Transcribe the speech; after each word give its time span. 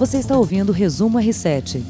Você 0.00 0.16
está 0.16 0.34
ouvindo 0.34 0.70
o 0.70 0.72
Resumo 0.72 1.18
R7. 1.18 1.82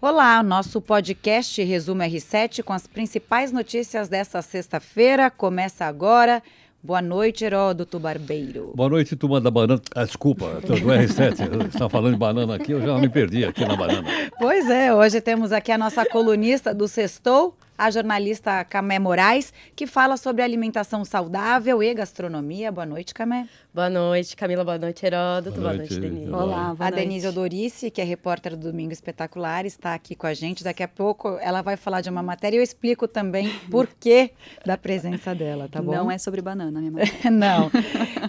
Olá, 0.00 0.40
nosso 0.40 0.80
podcast 0.80 1.60
Resumo 1.60 2.00
R7 2.00 2.62
com 2.62 2.72
as 2.72 2.86
principais 2.86 3.50
notícias 3.50 4.08
desta 4.08 4.40
sexta-feira 4.40 5.28
começa 5.28 5.84
agora. 5.84 6.40
Boa 6.80 7.02
noite, 7.02 7.44
Heródoto 7.44 7.98
Barbeiro. 7.98 8.70
Boa 8.76 8.88
noite, 8.88 9.16
turma 9.16 9.40
da 9.40 9.50
banana. 9.50 9.82
Ah, 9.96 10.04
desculpa, 10.04 10.46
do 10.60 10.74
R7. 10.74 11.48
Você 11.62 11.66
está 11.74 11.88
falando 11.88 12.12
de 12.12 12.20
banana 12.20 12.54
aqui, 12.54 12.70
eu 12.70 12.80
já 12.80 12.96
me 12.96 13.08
perdi 13.08 13.44
aqui 13.44 13.64
na 13.64 13.74
banana. 13.74 14.08
Pois 14.38 14.70
é, 14.70 14.94
hoje 14.94 15.20
temos 15.20 15.50
aqui 15.50 15.72
a 15.72 15.78
nossa 15.78 16.06
colunista 16.06 16.72
do 16.72 16.86
Sextou, 16.86 17.52
a 17.82 17.90
jornalista 17.90 18.64
Camé 18.64 19.00
Moraes, 19.00 19.52
que 19.74 19.88
fala 19.88 20.16
sobre 20.16 20.40
alimentação 20.40 21.04
saudável 21.04 21.82
e 21.82 21.92
gastronomia. 21.92 22.70
Boa 22.70 22.86
noite, 22.86 23.12
Camé. 23.12 23.48
Boa 23.74 23.90
noite, 23.90 24.36
Camila. 24.36 24.62
Boa 24.62 24.78
noite, 24.78 25.04
Heródoto. 25.04 25.60
Boa, 25.60 25.72
boa 25.72 25.78
noite, 25.78 25.98
Denise. 25.98 26.30
Olá, 26.30 26.74
boa 26.74 26.86
A 26.86 26.90
noite. 26.90 26.94
Denise 26.94 27.26
Odorice, 27.26 27.90
que 27.90 28.00
é 28.00 28.04
repórter 28.04 28.56
do 28.56 28.70
Domingo 28.70 28.92
Espetacular, 28.92 29.66
está 29.66 29.94
aqui 29.94 30.14
com 30.14 30.28
a 30.28 30.34
gente. 30.34 30.62
Daqui 30.62 30.84
a 30.84 30.86
pouco 30.86 31.36
ela 31.40 31.60
vai 31.60 31.76
falar 31.76 32.02
de 32.02 32.08
uma 32.08 32.22
matéria 32.22 32.56
e 32.56 32.60
eu 32.60 32.62
explico 32.62 33.08
também 33.08 33.52
por 33.68 33.88
que 33.88 34.30
da 34.64 34.78
presença 34.78 35.34
dela, 35.34 35.68
tá 35.68 35.82
bom? 35.82 35.92
Não 35.92 36.08
é 36.10 36.18
sobre 36.18 36.40
banana, 36.40 36.78
minha 36.78 36.92
mãe. 36.92 37.04
Não. 37.32 37.68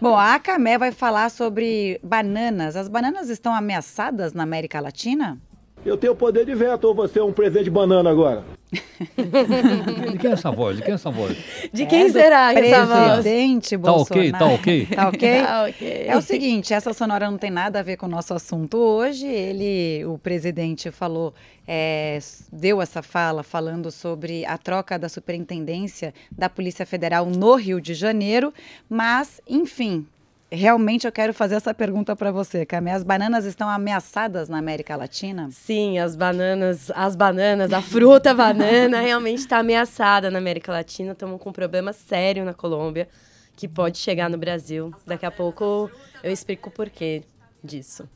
bom, 0.02 0.18
a 0.18 0.40
Camé 0.40 0.80
vai 0.80 0.92
falar 0.92 1.30
sobre 1.30 2.00
bananas. 2.02 2.76
As 2.76 2.88
bananas 2.88 3.30
estão 3.30 3.54
ameaçadas 3.54 4.34
na 4.34 4.42
América 4.42 4.80
Latina? 4.80 5.40
Eu 5.86 5.98
tenho 5.98 6.16
poder 6.16 6.46
de 6.46 6.56
veto 6.56 6.86
ou 6.86 6.96
você 6.96 7.20
é 7.20 7.24
um 7.24 7.34
presente 7.34 7.66
de 7.66 7.72
banana 7.72 8.10
agora? 8.10 8.44
de 8.74 10.18
quem 10.18 10.30
é 10.30 10.34
essa 10.34 10.50
voz? 10.50 10.78
De 10.78 10.84
quem 10.84 10.92
é 10.94 10.96
essa 10.96 11.12
voz? 11.12 11.38
De 11.72 11.86
quem 11.86 12.04
é 12.04 12.10
será 12.10 12.54
essa 12.54 12.86
voz? 12.86 13.22
Presidente 13.22 13.72
tá 13.72 13.78
Bolsonaro. 13.78 14.32
Tá 14.32 14.46
ok, 14.46 14.86
tá 14.96 15.08
ok? 15.10 15.42
tá 15.44 15.66
ok? 15.66 16.06
É 16.08 16.18
o 16.18 16.22
seguinte, 16.22 16.74
essa 16.74 16.94
sonora 16.94 17.30
não 17.30 17.38
tem 17.38 17.52
nada 17.52 17.80
a 17.80 17.84
ver 17.84 17.98
com 17.98 18.06
o 18.06 18.10
nosso 18.10 18.34
assunto 18.34 18.78
hoje. 18.78 19.28
Ele, 19.28 20.06
o 20.06 20.18
presidente 20.18 20.90
falou, 20.90 21.34
é, 21.68 22.18
deu 22.52 22.82
essa 22.82 23.02
fala 23.02 23.44
falando 23.44 23.92
sobre 23.92 24.46
a 24.46 24.58
troca 24.58 24.98
da 24.98 25.10
superintendência 25.10 26.14
da 26.32 26.50
Polícia 26.50 26.86
Federal 26.86 27.26
no 27.26 27.56
Rio 27.56 27.82
de 27.82 27.94
Janeiro, 27.94 28.54
mas, 28.90 29.42
enfim, 29.48 30.08
realmente 30.54 31.06
eu 31.06 31.12
quero 31.12 31.34
fazer 31.34 31.56
essa 31.56 31.74
pergunta 31.74 32.16
para 32.16 32.32
você, 32.32 32.66
Camé. 32.66 32.92
As 32.92 33.04
bananas 33.04 33.46
estão 33.46 33.68
ameaçadas 33.68 34.48
na 34.48 34.58
América 34.58 34.96
Latina? 34.96 35.50
Sim, 35.52 36.00
as 36.00 36.16
bananas, 36.16 36.92
as 36.96 37.16
bananas, 37.16 37.74
a 37.74 37.82
fruta 37.82 38.34
banana 38.34 39.02
realmente 39.02 39.40
está 39.40 39.58
ameaçada 39.58 40.30
na 40.30 40.38
América 40.38 40.72
Latina. 40.72 41.14
Estamos 41.14 41.42
com 41.42 41.50
um 41.50 41.54
problema 41.54 41.92
sério 41.92 42.46
na 42.46 42.54
Colômbia 42.54 43.08
que 43.56 43.68
pode 43.68 43.98
chegar 43.98 44.30
no 44.30 44.38
Brasil. 44.38 44.94
Daqui 45.06 45.26
a 45.26 45.32
pouco 45.32 45.90
eu 46.24 46.32
explico 46.32 46.70
o 46.70 46.72
porquê 46.72 47.24
disso. 47.64 48.08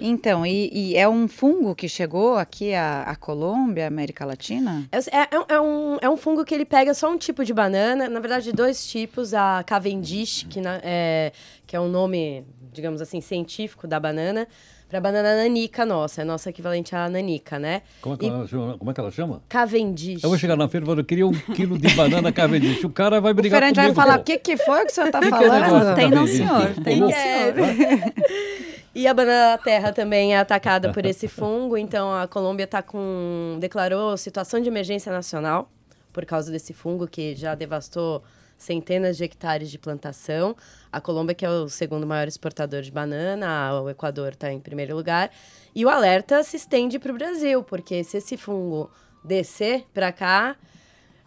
Então, 0.00 0.44
e, 0.44 0.70
e, 0.72 0.96
é 0.96 1.08
um 1.08 1.28
fungo 1.28 1.74
que 1.74 1.88
chegou 1.88 2.36
aqui 2.36 2.74
à, 2.74 3.02
à 3.02 3.16
Colômbia, 3.16 3.86
América 3.86 4.24
Latina? 4.24 4.88
É, 4.90 4.98
é, 4.98 5.28
é, 5.54 5.60
um, 5.60 5.96
é 6.00 6.10
um 6.10 6.16
fungo 6.16 6.44
que 6.44 6.54
ele 6.54 6.64
pega 6.64 6.92
só 6.92 7.10
um 7.10 7.16
tipo 7.16 7.44
de 7.44 7.54
banana, 7.54 8.08
na 8.08 8.20
verdade, 8.20 8.52
dois 8.52 8.86
tipos, 8.86 9.32
a 9.32 9.62
Cavendish, 9.64 10.46
que, 10.48 10.60
na, 10.60 10.80
é, 10.82 11.32
que 11.66 11.76
é 11.76 11.80
o 11.80 11.84
um 11.84 11.88
nome, 11.88 12.44
digamos 12.72 13.00
assim, 13.00 13.20
científico 13.20 13.86
da 13.86 14.00
banana, 14.00 14.48
para 14.92 14.98
a 14.98 15.00
banana 15.00 15.36
nanica 15.36 15.86
nossa, 15.86 16.20
é 16.20 16.24
nossa 16.24 16.50
equivalente 16.50 16.94
à 16.94 17.08
nanica, 17.08 17.58
né? 17.58 17.80
Como 18.02 18.14
é, 18.14 18.18
que, 18.18 18.26
e... 18.26 18.28
ela, 18.28 18.46
chama, 18.46 18.76
como 18.76 18.90
é 18.90 18.94
que 18.94 19.00
ela 19.00 19.10
chama? 19.10 19.42
Cavendish. 19.48 20.22
Eu 20.22 20.28
vou 20.28 20.38
chegar 20.38 20.54
na 20.54 20.68
feira 20.68 20.84
e 20.84 20.86
falar, 20.86 21.00
eu 21.00 21.04
queria 21.04 21.26
um 21.26 21.32
quilo 21.32 21.78
de 21.78 21.94
banana 21.94 22.30
Cavendish. 22.30 22.84
O 22.84 22.90
cara 22.90 23.18
vai 23.18 23.32
brigar 23.32 23.62
o 23.62 23.64
comigo. 23.64 23.80
vai 23.80 23.94
falar, 23.94 24.18
o 24.18 24.22
que, 24.22 24.36
que 24.36 24.54
foi 24.58 24.84
que 24.84 24.92
o 24.92 24.94
senhor 24.94 25.06
está 25.08 25.22
falando? 25.22 25.94
Tem 25.94 26.10
não, 26.10 26.26
senhor. 26.26 26.74
Tem 26.84 27.00
não, 27.00 27.10
senhor. 27.10 27.54
E 28.94 29.06
a 29.06 29.14
banana 29.14 29.56
da 29.56 29.58
terra 29.58 29.90
também 29.90 30.34
é 30.34 30.38
atacada 30.38 30.92
por 30.92 31.06
esse 31.06 31.26
fungo, 31.28 31.78
então 31.78 32.14
a 32.14 32.28
Colômbia 32.28 32.66
tá 32.66 32.82
com 32.82 33.56
declarou 33.58 34.16
situação 34.18 34.60
de 34.60 34.68
emergência 34.68 35.10
nacional 35.10 35.70
por 36.12 36.26
causa 36.26 36.52
desse 36.52 36.74
fungo 36.74 37.08
que 37.08 37.34
já 37.34 37.54
devastou 37.54 38.22
centenas 38.58 39.16
de 39.16 39.24
hectares 39.24 39.70
de 39.70 39.78
plantação. 39.78 40.54
A 40.92 41.00
Colômbia, 41.00 41.34
que 41.34 41.44
é 41.44 41.48
o 41.48 41.70
segundo 41.70 42.06
maior 42.06 42.28
exportador 42.28 42.82
de 42.82 42.92
banana, 42.92 43.80
o 43.80 43.88
Equador 43.88 44.32
está 44.32 44.52
em 44.52 44.60
primeiro 44.60 44.94
lugar. 44.94 45.30
E 45.74 45.84
o 45.86 45.88
alerta 45.88 46.42
se 46.44 46.58
estende 46.58 46.98
para 46.98 47.10
o 47.10 47.14
Brasil, 47.14 47.62
porque 47.64 48.04
se 48.04 48.18
esse 48.18 48.36
fungo 48.36 48.90
descer 49.24 49.86
para 49.94 50.12
cá, 50.12 50.54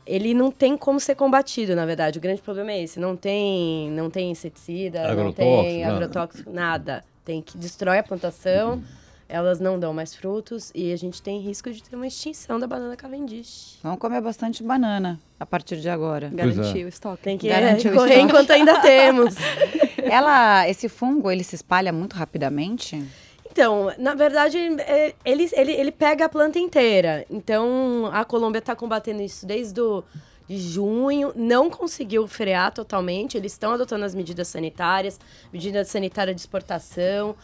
ele 0.06 0.36
não 0.36 0.52
tem 0.52 0.78
como 0.78 1.00
ser 1.00 1.16
combatido, 1.16 1.76
na 1.76 1.86
verdade. 1.86 2.20
O 2.20 2.22
grande 2.22 2.42
problema 2.44 2.72
é 2.72 2.84
esse. 2.84 3.00
Não 3.00 3.18
tem, 3.18 3.90
não 3.90 4.10
tem 4.10 4.30
inseticida, 4.30 5.14
não 5.16 5.34
tem 5.34 5.84
agrotóxico, 5.84 6.52
nada 6.52 7.04
tem 7.26 7.42
que 7.42 7.58
destrói 7.58 7.98
a 7.98 8.04
plantação, 8.04 8.82
elas 9.28 9.60
não 9.60 9.80
dão 9.80 9.92
mais 9.92 10.16
frutos 10.16 10.72
e 10.76 10.94
a 10.94 10.96
gente 10.96 11.22
tem 11.22 11.40
risco 11.40 11.72
de 11.72 11.82
ter 11.82 11.96
uma 11.96 12.06
extinção 12.06 12.60
da 12.60 12.68
banana 12.68 12.96
Cavendish. 12.96 13.80
Vamos 13.82 14.00
comer 14.00 14.22
bastante 14.22 14.62
banana 14.62 15.20
a 15.40 15.46
partir 15.46 15.78
de 15.78 15.90
agora. 15.90 16.30
Garantir 16.32 16.82
é. 16.82 16.86
o 16.86 16.88
estoque. 16.88 17.24
Tem 17.24 17.38
que 17.38 17.50
Garantir 17.50 17.88
é, 17.88 17.92
correr 17.96 18.20
enquanto 18.20 18.52
ainda 18.52 18.80
temos. 18.82 19.36
Ela, 20.04 20.70
esse 20.70 20.88
fungo, 20.88 21.32
ele 21.32 21.44
se 21.44 21.56
espalha 21.56 21.92
muito 21.92 22.16
rapidamente? 22.16 23.04
Então, 23.52 23.92
na 23.98 24.14
verdade, 24.14 24.58
é, 24.58 25.16
ele, 25.26 25.50
ele, 25.54 25.72
ele 25.72 25.92
pega 25.92 26.26
a 26.26 26.30
planta 26.30 26.60
inteira. 26.60 27.26
Então, 27.30 28.10
a 28.14 28.24
Colômbia 28.24 28.60
está 28.60 28.76
combatendo 28.76 29.22
isso 29.22 29.46
desde 29.46 29.82
o 29.82 30.04
de 30.48 30.58
junho, 30.58 31.32
não 31.36 31.70
conseguiu 31.70 32.28
frear 32.28 32.72
totalmente. 32.72 33.38
Eles 33.38 33.52
estão 33.54 33.74
adotando 33.74 34.06
as 34.06 34.14
medidas 34.14 34.48
sanitárias, 34.48 35.20
medidas 35.52 35.88
sanitárias 35.88 36.36
de 36.36 36.42
exportação. 36.42 37.36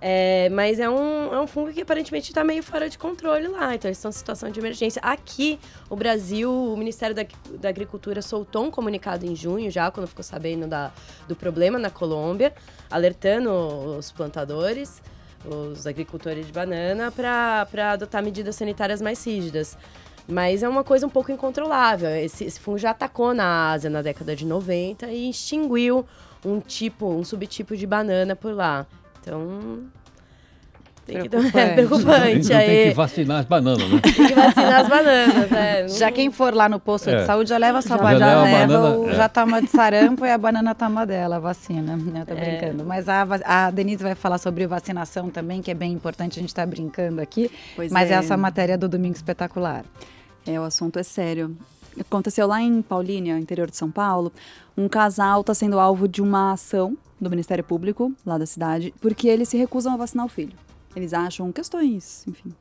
É, 0.00 0.48
mas 0.50 0.78
é 0.78 0.88
um, 0.88 1.34
é 1.34 1.40
um 1.40 1.46
fungo 1.48 1.72
que 1.72 1.80
aparentemente 1.80 2.30
está 2.30 2.44
meio 2.44 2.62
fora 2.62 2.88
de 2.88 2.96
controle 2.96 3.48
lá. 3.48 3.74
Então, 3.74 3.88
eles 3.88 3.98
estão 3.98 4.10
em 4.10 4.12
situação 4.12 4.50
de 4.50 4.60
emergência. 4.60 5.00
Aqui, 5.02 5.58
o 5.90 5.96
Brasil, 5.96 6.52
o 6.52 6.76
Ministério 6.76 7.14
da, 7.14 7.26
da 7.58 7.68
Agricultura 7.68 8.22
soltou 8.22 8.64
um 8.64 8.70
comunicado 8.70 9.26
em 9.26 9.34
junho, 9.34 9.70
já 9.70 9.90
quando 9.90 10.06
ficou 10.06 10.22
sabendo 10.22 10.68
da, 10.68 10.92
do 11.26 11.34
problema 11.34 11.78
na 11.78 11.90
Colômbia, 11.90 12.54
alertando 12.88 13.50
os 13.50 14.12
plantadores, 14.12 15.02
os 15.44 15.86
agricultores 15.86 16.46
de 16.46 16.52
banana, 16.52 17.10
para 17.10 17.92
adotar 17.92 18.22
medidas 18.22 18.54
sanitárias 18.54 19.00
mais 19.02 19.24
rígidas. 19.26 19.76
Mas 20.28 20.62
é 20.62 20.68
uma 20.68 20.84
coisa 20.84 21.06
um 21.06 21.10
pouco 21.10 21.32
incontrolável. 21.32 22.10
Esse, 22.10 22.44
esse 22.44 22.60
fungo 22.60 22.76
já 22.76 22.90
atacou 22.90 23.32
na 23.32 23.72
Ásia 23.72 23.88
na 23.88 24.02
década 24.02 24.36
de 24.36 24.44
90 24.44 25.06
e 25.06 25.30
extinguiu 25.30 26.04
um 26.44 26.60
tipo, 26.60 27.08
um 27.08 27.24
subtipo 27.24 27.74
de 27.74 27.86
banana 27.86 28.36
por 28.36 28.52
lá. 28.52 28.86
Então, 29.20 29.88
tem 31.08 31.22
que 31.22 31.28
preocupante. 31.30 31.58
É 31.58 31.74
preocupante. 31.74 32.52
Aí. 32.52 32.66
Tem 32.66 32.88
que 32.90 32.94
vacinar 32.94 33.40
as 33.40 33.46
bananas, 33.46 33.88
né? 33.88 34.00
tem 34.02 34.12
que 34.12 34.34
vacinar 34.34 34.80
as 34.82 34.88
bananas, 34.88 35.52
é. 35.52 35.88
Já 35.96 36.12
quem 36.12 36.30
for 36.30 36.52
lá 36.52 36.68
no 36.68 36.78
posto 36.78 37.08
é. 37.08 37.20
de 37.20 37.26
saúde 37.26 37.48
já 37.48 37.56
leva 37.56 37.78
a 37.78 37.82
sua 37.82 37.96
banana, 37.96 38.18
já 38.18 38.42
leva, 38.42 38.78
banana, 38.78 39.10
é. 39.10 39.14
já 39.14 39.28
toma 39.30 39.62
de 39.62 39.70
sarampo 39.70 40.26
e 40.26 40.30
a 40.30 40.36
banana 40.36 40.74
toma 40.74 41.06
dela, 41.06 41.36
a 41.36 41.38
vacina. 41.38 41.98
Eu 42.20 42.26
tô 42.26 42.34
é. 42.34 42.36
brincando. 42.36 42.84
Mas 42.84 43.08
a, 43.08 43.26
a 43.44 43.70
Denise 43.70 44.02
vai 44.02 44.14
falar 44.14 44.36
sobre 44.36 44.66
vacinação 44.66 45.30
também, 45.30 45.62
que 45.62 45.70
é 45.70 45.74
bem 45.74 45.92
importante, 45.92 46.38
a 46.38 46.42
gente 46.42 46.54
tá 46.54 46.66
brincando 46.66 47.22
aqui. 47.22 47.50
Pois 47.74 47.90
mas 47.90 48.10
é. 48.10 48.14
essa 48.14 48.36
matéria 48.36 48.76
do 48.76 48.86
Domingo 48.86 49.16
Espetacular. 49.16 49.84
É, 50.48 50.58
o 50.58 50.64
assunto 50.64 50.98
é 50.98 51.02
sério. 51.02 51.54
Aconteceu 52.00 52.46
lá 52.46 52.62
em 52.62 52.80
Paulínia, 52.80 53.38
interior 53.38 53.70
de 53.70 53.76
São 53.76 53.90
Paulo. 53.90 54.32
Um 54.76 54.88
casal 54.88 55.42
está 55.42 55.52
sendo 55.52 55.78
alvo 55.78 56.08
de 56.08 56.22
uma 56.22 56.52
ação 56.52 56.96
do 57.20 57.28
Ministério 57.28 57.62
Público, 57.62 58.12
lá 58.24 58.38
da 58.38 58.46
cidade, 58.46 58.94
porque 59.00 59.28
eles 59.28 59.48
se 59.48 59.56
recusam 59.56 59.92
a 59.92 59.96
vacinar 59.96 60.24
o 60.24 60.28
filho. 60.28 60.52
Eles 60.96 61.12
acham 61.12 61.52
questões, 61.52 62.24
enfim, 62.26 62.54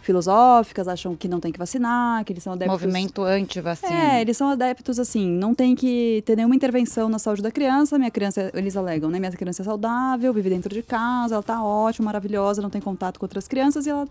filosóficas, 0.00 0.88
acham 0.88 1.14
que 1.14 1.28
não 1.28 1.38
tem 1.38 1.52
que 1.52 1.58
vacinar, 1.58 2.24
que 2.24 2.32
eles 2.32 2.42
são 2.42 2.54
adeptos... 2.54 2.80
Movimento 2.80 3.22
anti-vacina. 3.22 3.92
É, 3.92 4.20
eles 4.20 4.36
são 4.36 4.48
adeptos, 4.48 4.98
assim, 4.98 5.30
não 5.30 5.54
tem 5.54 5.76
que 5.76 6.22
ter 6.26 6.36
nenhuma 6.36 6.56
intervenção 6.56 7.08
na 7.08 7.18
saúde 7.18 7.42
da 7.42 7.50
criança, 7.50 7.98
minha 7.98 8.10
criança, 8.10 8.50
eles 8.54 8.76
alegam, 8.76 9.10
né, 9.10 9.18
minha 9.18 9.30
criança 9.30 9.62
é 9.62 9.64
saudável, 9.64 10.32
vive 10.32 10.50
dentro 10.50 10.74
de 10.74 10.82
casa, 10.82 11.34
ela 11.34 11.42
tá 11.42 11.62
ótima, 11.62 12.06
maravilhosa, 12.06 12.60
não 12.60 12.70
tem 12.70 12.80
contato 12.80 13.20
com 13.20 13.26
outras 13.26 13.46
crianças 13.46 13.86
e 13.86 13.90
ela, 13.90 14.08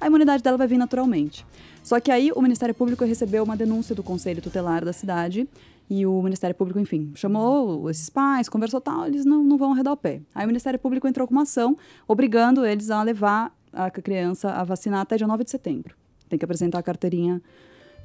a 0.00 0.06
imunidade 0.06 0.42
dela 0.42 0.56
vai 0.56 0.66
vir 0.66 0.78
naturalmente. 0.78 1.46
Só 1.82 2.00
que 2.00 2.10
aí 2.10 2.32
o 2.34 2.42
Ministério 2.42 2.74
Público 2.74 3.04
recebeu 3.04 3.44
uma 3.44 3.56
denúncia 3.56 3.94
do 3.94 4.02
Conselho 4.02 4.42
Tutelar 4.42 4.84
da 4.84 4.92
cidade 4.92 5.48
e 5.88 6.04
o 6.04 6.20
Ministério 6.20 6.54
Público, 6.54 6.80
enfim, 6.80 7.12
chamou 7.14 7.88
esses 7.88 8.10
pais, 8.10 8.48
conversou 8.48 8.80
tal, 8.80 9.06
eles 9.06 9.24
não, 9.24 9.44
não 9.44 9.56
vão 9.56 9.72
arredar 9.72 9.92
o 9.92 9.96
pé. 9.96 10.20
Aí 10.34 10.44
o 10.44 10.48
Ministério 10.48 10.78
Público 10.78 11.06
entrou 11.06 11.26
com 11.28 11.32
uma 11.32 11.42
ação 11.42 11.76
obrigando 12.08 12.66
eles 12.66 12.90
a 12.90 13.02
levar 13.02 13.54
a 13.72 13.90
criança 13.90 14.50
a 14.50 14.64
vacinar 14.64 15.00
até 15.00 15.16
dia 15.16 15.26
9 15.26 15.44
de 15.44 15.50
setembro. 15.50 15.94
Tem 16.28 16.38
que 16.38 16.44
apresentar 16.44 16.80
a 16.80 16.82
carteirinha 16.82 17.40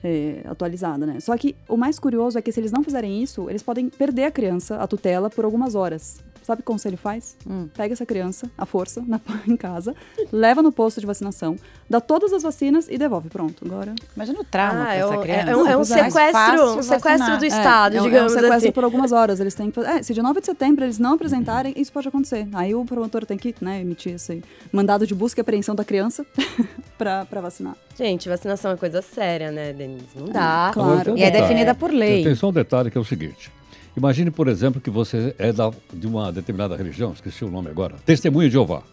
é, 0.04 0.44
atualizada, 0.46 1.06
né? 1.08 1.20
Só 1.20 1.36
que 1.36 1.56
o 1.68 1.76
mais 1.76 1.98
curioso 1.98 2.38
é 2.38 2.42
que 2.42 2.52
se 2.52 2.60
eles 2.60 2.72
não 2.72 2.84
fizerem 2.84 3.24
isso, 3.24 3.50
eles 3.50 3.64
podem 3.64 3.90
perder 3.90 4.26
a 4.26 4.32
criança, 4.32 4.78
a 4.78 4.86
tutela, 4.86 5.30
por 5.30 5.44
algumas 5.44 5.74
horas 5.74 6.20
Sabe 6.52 6.62
o 6.64 6.66
conselho 6.66 6.98
faz? 6.98 7.38
Hum. 7.50 7.70
Pega 7.74 7.94
essa 7.94 8.06
criança, 8.06 8.52
à 8.58 8.66
força, 8.66 9.02
na, 9.08 9.22
em 9.48 9.56
casa, 9.56 9.96
leva 10.34 10.62
no 10.62 10.70
posto 10.70 11.00
de 11.00 11.06
vacinação, 11.06 11.56
dá 11.90 12.02
todas 12.02 12.34
as 12.34 12.44
vacinas 12.44 12.90
e 12.90 12.98
devolve. 12.98 13.30
Pronto, 13.30 13.64
agora. 13.66 13.96
Imagina 14.14 14.42
o 14.42 14.44
trauma 14.44 14.82
Ah, 14.82 14.84
pra 14.84 14.96
é, 14.96 14.98
essa 15.00 15.08
um, 15.18 15.22
criança. 15.22 15.50
é, 15.50 15.54
é 15.54 15.56
um, 15.58 15.68
é 15.68 15.78
um 15.78 15.82
é. 15.82 15.84
Sequestro, 15.86 16.78
um 16.80 16.84
sequestro 16.84 17.38
do 17.38 17.46
É, 17.46 17.48
Estado, 17.48 17.96
é, 17.96 18.02
um- 18.02 18.04
é 18.04 18.06
um 18.06 18.10
digamos 18.10 18.34
sequestro 18.34 18.58
assim. 18.58 18.72
por 18.74 18.84
algumas 18.84 19.14
horas. 19.14 19.40
Eles 19.40 19.56
têm 19.56 19.70
que 19.72 19.76
fazer. 19.76 19.88
É, 20.00 20.04
se 20.04 20.14
de 20.14 20.22
9 20.22 20.42
de 20.42 20.46
setembro 20.46 20.84
eles 20.84 21.00
não 21.00 21.14
apresentarem, 21.14 21.74
isso 21.78 21.90
pode 21.94 22.10
acontecer. 22.10 22.46
Aí 22.54 22.76
o 22.76 22.84
promotor 22.84 23.26
tem 23.26 23.38
que 23.38 23.56
né, 23.62 23.80
emitir 23.80 24.16
esse 24.16 24.44
mandado 24.74 25.08
de 25.08 25.16
busca 25.16 25.40
e 25.40 25.42
apreensão 25.42 25.74
da 25.74 25.86
criança 25.86 26.26
pra, 26.98 27.24
pra 27.26 27.40
vacinar. 27.40 27.78
Gente, 27.98 28.28
vacinação 28.28 28.72
é 28.72 28.76
coisa 28.76 29.02
séria, 29.02 29.52
né, 29.52 29.72
Denise? 29.72 30.06
Não 30.18 30.26
dá. 30.26 30.72
Claro. 30.74 31.18
E 31.18 31.24
é 31.24 31.32
definida 31.32 31.74
por 31.74 31.92
lei. 31.94 32.24
Tem 32.26 32.36
só 32.36 32.50
um 32.50 32.54
detalhe 32.54 32.92
que 32.92 32.98
é 32.98 33.02
o 33.02 33.06
seguinte. 33.06 33.50
Imagine, 33.96 34.32
por 34.32 34.48
exemplo, 34.48 34.80
que 34.80 34.90
você 34.90 35.36
é 35.38 35.52
da, 35.52 35.72
de 35.94 36.08
uma 36.08 36.32
determinada 36.32 36.76
religião, 36.76 37.12
esqueci 37.12 37.44
o 37.44 37.52
nome 37.52 37.70
agora, 37.70 37.96
Testemunha 38.06 38.48
de 38.48 38.54
Jeová. 38.54 38.84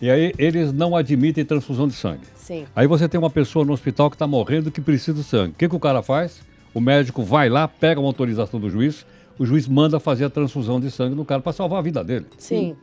E 0.00 0.10
aí 0.10 0.32
eles 0.38 0.72
não 0.72 0.96
admitem 0.96 1.44
transfusão 1.44 1.86
de 1.86 1.92
sangue. 1.92 2.24
Sim. 2.34 2.64
Aí 2.74 2.86
você 2.86 3.06
tem 3.06 3.20
uma 3.20 3.28
pessoa 3.28 3.64
no 3.64 3.72
hospital 3.72 4.08
que 4.08 4.16
está 4.16 4.26
morrendo 4.26 4.70
que 4.70 4.80
precisa 4.80 5.12
de 5.18 5.22
sangue. 5.22 5.50
O 5.50 5.54
que, 5.54 5.68
que 5.68 5.76
o 5.76 5.80
cara 5.80 6.00
faz? 6.02 6.40
O 6.72 6.80
médico 6.80 7.22
vai 7.22 7.50
lá, 7.50 7.68
pega 7.68 8.00
uma 8.00 8.08
autorização 8.08 8.58
do 8.58 8.70
juiz, 8.70 9.04
o 9.38 9.44
juiz 9.44 9.68
manda 9.68 10.00
fazer 10.00 10.24
a 10.24 10.30
transfusão 10.30 10.80
de 10.80 10.90
sangue 10.90 11.14
no 11.14 11.24
cara 11.24 11.42
para 11.42 11.52
salvar 11.52 11.80
a 11.80 11.82
vida 11.82 12.02
dele. 12.02 12.26
Sim. 12.38 12.76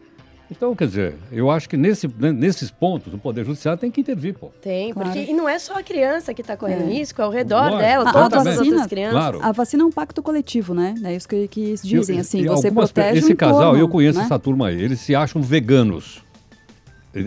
Então, 0.50 0.74
quer 0.76 0.88
dizer, 0.88 1.16
eu 1.32 1.52
acho 1.52 1.68
que 1.68 1.76
nesse, 1.76 2.08
né, 2.08 2.32
nesses 2.32 2.72
pontos 2.72 3.14
o 3.14 3.18
Poder 3.18 3.44
Judiciário 3.46 3.80
tem 3.80 3.92
que 3.92 4.00
intervir, 4.02 4.34
pô. 4.34 4.50
Tem, 4.62 4.94
Claro. 4.94 5.10
porque 5.12 5.30
e 5.30 5.34
não 5.34 5.48
é 5.48 5.60
só 5.60 5.78
a 5.78 5.84
criança 5.84 6.34
que 6.34 6.42
está 6.42 6.56
correndo 6.56 6.84
É. 6.90 6.94
risco, 6.94 7.22
é 7.22 7.26
ao 7.26 7.32
redor 7.32 7.64
Lógico, 7.64 7.78
dela, 7.82 8.14
todas 8.14 8.40
as 8.40 8.56
vacina, 8.56 8.66
outras 8.76 8.88
crianças. 8.88 9.14
Claro. 9.20 9.40
A 9.42 9.52
vacina 9.52 9.84
é 9.84 9.86
um 9.86 9.92
pacto 9.92 10.24
coletivo, 10.24 10.74
né? 10.74 10.96
É 11.04 11.16
isso 11.16 11.28
que, 11.28 11.48
que 11.50 11.76
dizem, 11.84 12.16
Eu- 12.16 12.22
assim. 12.22 12.40
e 12.42 12.48
Você 12.48 12.72
protege 12.72 13.20
Esse 13.20 13.34
o 13.34 13.36
casal, 13.36 13.60
entorno, 13.62 13.80
eu 13.80 13.90
conheço 13.90 14.20
né? 14.20 14.26
essa 14.26 14.40
turma 14.40 14.68
aí, 14.70 14.82
eles 14.82 15.02
se 15.02 15.14
acham 15.14 15.42
veganos. 15.42 16.24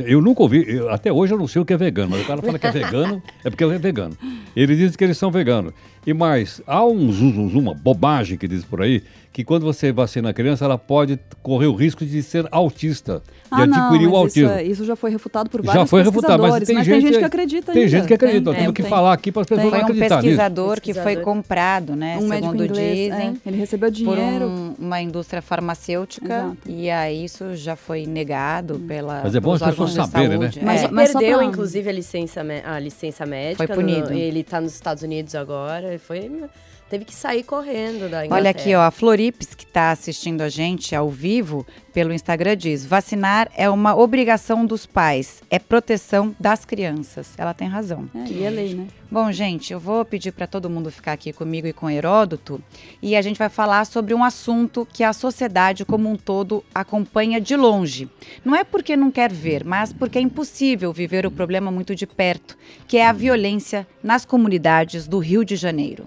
Eu 0.07 0.21
nunca 0.21 0.43
ouvi, 0.43 0.65
eu- 0.69 0.91
até 0.91 1.13
hoje 1.13 1.35
eu 1.35 1.39
não 1.39 1.49
sei 1.49 1.61
o 1.61 1.65
que 1.65 1.73
é 1.73 1.77
vegano, 1.77 2.11
mas 2.11 2.23
o 2.23 2.27
cara 2.27 2.41
fala 2.43 2.59
que 2.59 2.67
é 2.67 2.71
vegano, 2.71 3.23
é 3.45 3.51
porque 3.51 3.65
é 3.65 3.79
vegano. 3.79 4.17
Ele 4.55 4.77
diz 4.77 4.95
que 4.97 5.05
eles 5.05 5.19
são 5.19 5.31
veganos. 5.31 5.73
E 6.07 6.15
mais, 6.15 6.63
há 6.67 6.85
um 6.85 7.13
zum, 7.13 7.47
uma 7.59 7.75
bobagem 7.75 8.39
que 8.39 8.49
diz 8.49 8.65
por 8.65 8.81
aí, 8.81 9.03
que 9.33 9.45
quando 9.45 9.65
você 9.65 9.93
vacina 9.93 10.31
a 10.31 10.33
criança, 10.33 10.65
ela 10.65 10.79
pode 10.79 11.19
correr 11.43 11.67
o 11.67 11.75
risco 11.75 12.05
de 12.05 12.23
ser 12.23 12.49
autista, 12.51 13.23
de 13.27 13.63
Ah, 13.63 13.67
não, 13.67 13.79
adquirir 13.89 14.09
o 14.09 14.13
mas 14.13 14.35
isso, 14.35 14.41
autismo. 14.47 14.49
é- 14.51 14.65
isso 14.65 14.85
já 14.85 14.97
foi 14.97 15.11
refutado 15.11 15.49
por 15.51 15.63
Já 15.65 15.73
vários 15.73 15.91
foi 15.91 16.03
refutado, 16.03 16.43
mas 16.43 16.55
pesquisadores, 16.59 16.67
tem, 16.67 16.77
mas 16.77 16.87
gente, 16.87 16.95
tem 16.95 17.03
gente 17.07 17.19
que 17.19 17.25
acredita 17.25 17.73
Tem 17.73 17.83
ainda. 17.83 17.91
gente 17.99 18.07
que 18.09 18.15
acredita, 18.15 18.41
Tem, 18.45 18.51
eu 18.51 18.55
tenho 18.55 18.67
tem, 18.67 18.75
que 18.75 18.83
tem. 18.83 18.91
falar 18.91 19.13
aqui 19.13 19.31
para 19.31 19.43
as 19.43 19.47
pessoas 19.49 19.63
Tem. 19.63 19.71
Foi 19.71 19.79
um 19.79 19.83
acreditar 19.85 20.15
nisso. 20.17 20.23
pesquisador 20.23 20.81
que 20.81 20.95
foi 20.95 21.17
comprado, 21.17 21.95
né, 21.95 22.17
Um 22.19 22.27
médico 22.27 22.47
segundo 22.53 22.65
inglês, 22.65 23.13
dizem, 23.13 23.29
é, 23.45 23.49
ele 23.49 23.57
recebeu 23.59 23.89
por 23.91 23.95
dinheiro. 23.95 24.47
um- 24.47 24.75
uma 24.81 25.01
indústria 25.03 25.43
farmacêutica 25.43 26.35
Exato. 26.35 26.57
e 26.67 26.91
aí 26.91 27.25
isso 27.25 27.55
já 27.55 27.77
foi 27.77 28.07
negado 28.07 28.81
pela 28.81 29.21
Mas 29.23 29.35
é 29.35 29.41
bom 29.41 29.53
as 29.53 29.63
pessoas 29.63 29.80
saberem, 29.89 30.39
né? 30.39 30.51
saúde. 30.51 30.65
Mas- 30.65 30.83
É. 30.85 31.07
Só 31.13 31.19
perdeu, 31.19 31.39
pra- 31.39 31.47
inclusive, 31.47 31.89
a 31.89 31.93
licença, 31.93 32.41
a 32.65 32.79
licença 32.79 33.27
médica. 33.27 33.67
Foi 33.67 33.77
punido. 33.77 34.11
no- 34.11 34.17
ele 34.17 34.41
está 34.41 34.61
nos 34.61 34.75
Estados 34.75 35.03
Unidos 35.03 35.35
agora. 35.35 35.99
Foi, 35.99 36.45
teve 36.91 37.05
que 37.05 37.15
sair 37.15 37.45
correndo 37.45 38.11
da 38.11 38.27
Inglaterra. 38.27 38.35
Olha 38.35 38.51
aqui, 38.51 38.75
ó, 38.75 38.83
a 38.83 38.91
Florips, 38.91 39.55
que 39.55 39.65
está 39.65 39.93
assistindo 39.93 40.41
a 40.41 40.49
gente 40.49 40.95
ao 40.95 41.09
vivo 41.09 41.65
pelo 41.95 42.13
Instagram, 42.13 42.57
diz: 42.57 42.85
vacinar 42.85 43.49
é 43.57 43.71
uma 43.71 43.95
obrigação 43.95 44.67
dos 44.67 44.87
pais, 44.87 45.41
é 45.49 45.59
proteção 45.59 46.35
das 46.39 46.65
crianças. 46.65 47.33
Ela 47.39 47.55
tem 47.55 47.69
razão. 47.69 48.11
É, 48.13 48.29
e 48.29 48.43
é 48.43 48.51
lei, 48.51 48.75
né? 48.75 48.89
Bom, 49.09 49.31
gente, 49.31 49.73
eu 49.73 49.81
vou 49.81 50.05
pedir 50.05 50.33
para 50.33 50.47
todo 50.47 50.71
mundo 50.71 50.91
ficar 50.91 51.13
aqui 51.13 51.33
comigo 51.33 51.67
e 51.67 51.73
com 51.73 51.91
Heródoto 51.91 52.63
e 53.03 53.17
a 53.17 53.23
gente 53.23 53.39
vai 53.39 53.49
falar 53.49 53.85
sobre 53.85 54.15
um 54.15 54.23
assunto 54.23 54.87
que 54.93 55.03
a 55.03 55.13
sociedade 55.13 55.85
como 55.85 56.09
um 56.09 56.17
todo 56.17 56.65
acompanha 56.73 57.41
de 57.41 57.57
longe. 57.57 58.09
Não 58.45 58.55
é 58.55 58.63
porque 58.63 58.97
não 58.97 59.11
quer 59.11 59.33
ver, 59.33 59.65
mas 59.65 59.93
porque 59.93 60.19
é 60.19 60.21
impossível 60.21 60.93
viver 60.93 61.27
o 61.27 61.31
problema 61.31 61.73
muito 61.73 61.95
de 61.95 62.07
perto, 62.07 62.57
que 62.87 62.99
é 62.99 63.07
a 63.07 63.13
violência 63.13 63.87
nas 64.03 64.25
comunidades 64.25 65.09
do 65.09 65.19
Rio 65.19 65.45
de 65.45 65.57
Janeiro. 65.57 66.07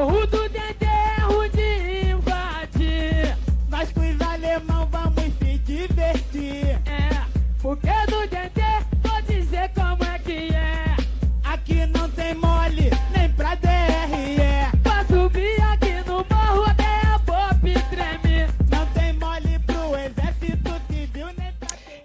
Morro 0.00 0.26
do 0.28 0.69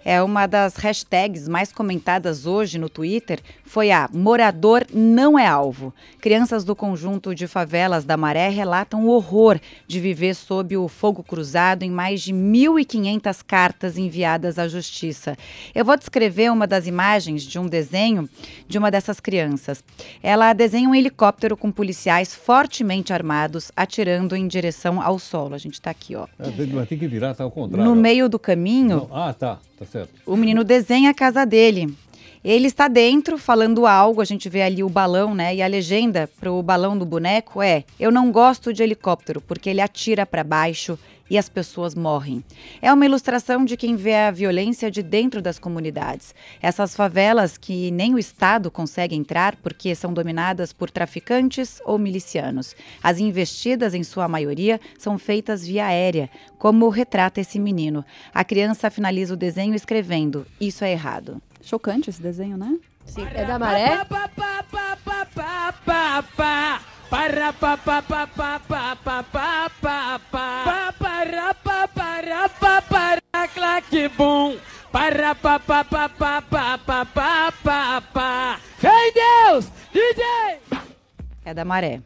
É 0.08 0.22
uma 0.22 0.46
das 0.46 0.76
hashtags 0.76 1.48
mais 1.48 1.72
comentadas 1.72 2.46
hoje 2.46 2.78
no 2.78 2.88
Twitter 2.88 3.40
foi 3.64 3.90
a 3.90 4.08
morador 4.12 4.86
não 4.94 5.36
é 5.36 5.48
alvo. 5.48 5.92
Crianças 6.20 6.62
do 6.62 6.76
conjunto 6.76 7.34
de 7.34 7.48
favelas 7.48 8.04
da 8.04 8.16
Maré 8.16 8.48
relatam 8.48 9.04
o 9.04 9.08
horror 9.08 9.58
de 9.84 9.98
viver 9.98 10.34
sob 10.36 10.76
o 10.76 10.86
fogo 10.86 11.24
cruzado 11.24 11.82
em 11.82 11.90
mais 11.90 12.22
de 12.22 12.32
1.500 12.32 13.42
cartas 13.44 13.98
enviadas 13.98 14.60
à 14.60 14.68
justiça. 14.68 15.36
Eu 15.74 15.84
vou 15.84 15.96
descrever 15.96 16.52
uma 16.52 16.68
das 16.68 16.86
imagens 16.86 17.42
de 17.42 17.58
um 17.58 17.66
desenho 17.66 18.28
de 18.68 18.78
uma 18.78 18.92
dessas 18.92 19.18
crianças. 19.18 19.82
Ela 20.22 20.52
desenha 20.52 20.88
um 20.88 20.94
helicóptero 20.94 21.56
com 21.56 21.72
policiais 21.72 22.32
fortemente 22.32 23.12
armados 23.12 23.72
atirando 23.76 24.36
em 24.36 24.46
direção 24.46 25.02
ao 25.02 25.18
solo. 25.18 25.56
A 25.56 25.58
gente 25.58 25.74
está 25.74 25.90
aqui, 25.90 26.14
ó. 26.14 26.28
É, 26.38 26.48
Mas 26.72 26.88
tem 26.88 26.96
que 26.96 27.08
virar, 27.08 27.34
tá 27.34 27.42
ao 27.42 27.50
contrário. 27.50 27.84
No 27.84 27.96
meio 27.96 28.28
do 28.28 28.38
caminho, 28.38 29.08
Não, 29.10 29.16
Ah, 29.16 29.34
tá, 29.34 29.58
tá 29.78 29.84
certo. 29.86 30.10
o 30.24 30.36
menino 30.36 30.64
desenha 30.64 31.10
a 31.10 31.14
casa 31.14 31.44
dele. 31.44 31.94
Ele 32.44 32.68
está 32.68 32.86
dentro 32.86 33.36
falando 33.36 33.86
algo, 33.86 34.20
a 34.20 34.24
gente 34.24 34.48
vê 34.48 34.62
ali 34.62 34.80
o 34.84 34.88
balão, 34.88 35.34
né? 35.34 35.52
E 35.52 35.60
a 35.60 35.66
legenda 35.66 36.30
para 36.38 36.52
o 36.52 36.62
balão 36.62 36.96
do 36.96 37.04
boneco 37.04 37.60
é: 37.60 37.82
Eu 37.98 38.12
não 38.12 38.30
gosto 38.30 38.72
de 38.72 38.84
helicóptero 38.84 39.40
porque 39.40 39.68
ele 39.68 39.80
atira 39.80 40.24
para 40.24 40.44
baixo 40.44 40.96
e 41.28 41.36
as 41.38 41.48
pessoas 41.48 41.94
morrem. 41.94 42.44
É 42.80 42.92
uma 42.92 43.04
ilustração 43.04 43.64
de 43.64 43.76
quem 43.76 43.96
vê 43.96 44.14
a 44.14 44.30
violência 44.30 44.90
de 44.90 45.02
dentro 45.02 45.42
das 45.42 45.58
comunidades. 45.58 46.34
Essas 46.60 46.94
favelas 46.94 47.58
que 47.58 47.90
nem 47.90 48.14
o 48.14 48.18
Estado 48.18 48.70
consegue 48.70 49.14
entrar 49.14 49.56
porque 49.56 49.94
são 49.94 50.12
dominadas 50.12 50.72
por 50.72 50.90
traficantes 50.90 51.80
ou 51.84 51.98
milicianos. 51.98 52.74
As 53.02 53.18
investidas, 53.18 53.94
em 53.94 54.02
sua 54.02 54.28
maioria, 54.28 54.80
são 54.98 55.18
feitas 55.18 55.66
via 55.66 55.86
aérea, 55.86 56.30
como 56.58 56.88
retrata 56.88 57.40
esse 57.40 57.58
menino. 57.58 58.04
A 58.32 58.44
criança 58.44 58.90
finaliza 58.90 59.34
o 59.34 59.36
desenho 59.36 59.74
escrevendo: 59.74 60.46
Isso 60.60 60.84
é 60.84 60.92
errado. 60.92 61.40
Chocante 61.62 62.10
esse 62.10 62.22
desenho, 62.22 62.56
né? 62.56 62.78
Sim, 63.04 63.26
é 63.34 63.44
da 63.44 63.58
maré? 63.58 63.88
Para, 63.88 64.04
pá, 64.04 64.28
pá, 67.78 68.02
pá, 69.22 69.70
Para, 75.26 75.34
pá, 75.34 75.58
pá, 75.58 75.84
pá, 75.84 76.08
pá, 76.08 76.42
pá, 76.42 76.78
pá, 76.78 77.04
pá, 77.04 77.52
pá, 77.64 78.00
pá. 78.00 78.60
Vem 78.78 79.12
Deus, 79.12 79.66
DJ! 79.92 80.24
É 81.44 81.52
da 81.52 81.64
maré. 81.64 82.00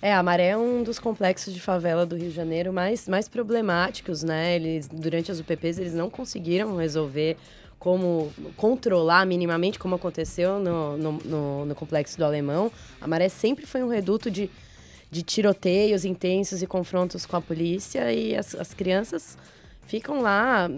É, 0.00 0.14
a 0.14 0.22
Maré 0.22 0.50
é 0.50 0.56
um 0.56 0.84
dos 0.84 1.00
complexos 1.00 1.52
de 1.52 1.60
favela 1.60 2.06
do 2.06 2.14
Rio 2.14 2.28
de 2.28 2.34
Janeiro 2.34 2.72
mais, 2.72 3.08
mais 3.08 3.28
problemáticos, 3.28 4.22
né? 4.22 4.54
Eles, 4.54 4.86
durante 4.86 5.32
as 5.32 5.40
UPPs, 5.40 5.80
eles 5.80 5.92
não 5.92 6.08
conseguiram 6.08 6.76
resolver 6.76 7.36
como 7.76 8.32
controlar 8.56 9.26
minimamente 9.26 9.80
como 9.80 9.96
aconteceu 9.96 10.60
no, 10.60 10.96
no, 10.96 11.12
no, 11.12 11.64
no 11.64 11.74
complexo 11.74 12.16
do 12.16 12.24
Alemão. 12.24 12.70
A 13.00 13.08
Maré 13.08 13.28
sempre 13.28 13.66
foi 13.66 13.82
um 13.82 13.88
reduto 13.88 14.30
de, 14.30 14.48
de 15.10 15.22
tiroteios 15.24 16.04
intensos 16.04 16.62
e 16.62 16.68
confrontos 16.68 17.26
com 17.26 17.34
a 17.34 17.40
polícia 17.40 18.12
e 18.12 18.36
as, 18.36 18.54
as 18.54 18.72
crianças 18.72 19.36
ficam 19.88 20.20
lá 20.20 20.70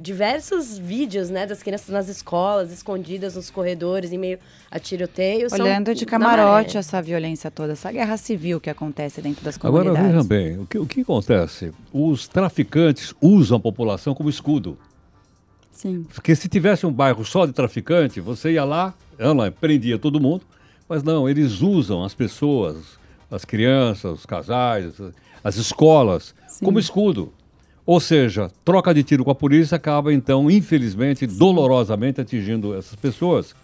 diversos 0.00 0.78
vídeos, 0.78 1.28
né, 1.28 1.46
das 1.46 1.64
crianças 1.64 1.88
nas 1.88 2.08
escolas, 2.08 2.72
escondidas 2.72 3.34
nos 3.34 3.50
corredores, 3.50 4.12
em 4.12 4.18
meio 4.18 4.38
a 4.70 4.78
tiroteios. 4.78 5.52
são 5.52 5.66
Olhando 5.66 5.92
de 5.92 6.06
camarote 6.06 6.68
Maré. 6.68 6.78
essa 6.78 7.02
violência 7.02 7.50
toda, 7.50 7.72
essa 7.72 7.90
guerra 7.90 8.16
civil 8.16 8.60
que 8.60 8.70
acontece 8.70 9.20
dentro 9.20 9.44
das 9.44 9.56
Agora 9.56 9.90
comunidades. 9.90 10.12
vejam 10.12 10.24
bem, 10.24 10.58
o 10.60 10.66
que, 10.66 10.78
o 10.78 10.86
que 10.86 11.00
acontece? 11.00 11.72
Os 11.92 12.28
traficantes 12.28 13.12
usam 13.20 13.58
a 13.58 13.60
população 13.60 14.14
como 14.14 14.30
escudo. 14.30 14.78
Sim. 15.72 16.06
Porque 16.14 16.34
se 16.36 16.48
tivesse 16.48 16.86
um 16.86 16.92
bairro 16.92 17.24
só 17.24 17.46
de 17.46 17.52
traficante, 17.52 18.20
você 18.20 18.52
ia 18.52 18.64
lá, 18.64 18.94
ia 19.18 19.32
lá, 19.32 19.50
prendia 19.50 19.98
todo 19.98 20.20
mundo, 20.20 20.42
mas 20.88 21.02
não, 21.02 21.28
eles 21.28 21.60
usam 21.62 22.04
as 22.04 22.14
pessoas, 22.14 22.76
as 23.28 23.44
crianças, 23.44 24.20
os 24.20 24.24
casais, 24.24 24.94
as 25.42 25.56
escolas, 25.56 26.32
como 26.62 26.78
escudo. 26.78 27.32
Ou 27.86 28.00
seja, 28.00 28.50
troca 28.64 28.92
de 28.92 29.02
tiro 29.04 29.24
com 29.24 29.30
a 29.30 29.34
polícia 29.34 29.76
acaba, 29.76 30.12
então, 30.12 30.50
infelizmente, 30.50 31.24
dolorosamente 31.26 32.20
atingindo 32.20 32.76
essas 32.76 32.96
pessoas. 32.96 33.54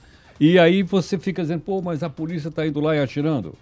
E 0.41 0.59
aí 0.59 0.83
você 0.83 1.19
fica 1.19 1.43
dizendo, 1.43 1.61
pô, 1.61 1.83
mas 1.83 2.03
a 2.03 2.09
polícia 2.09 2.49
está 2.49 2.67
indo 2.67 2.81
lá 2.81 2.95
e 2.97 3.01
atirando. 3.01 3.55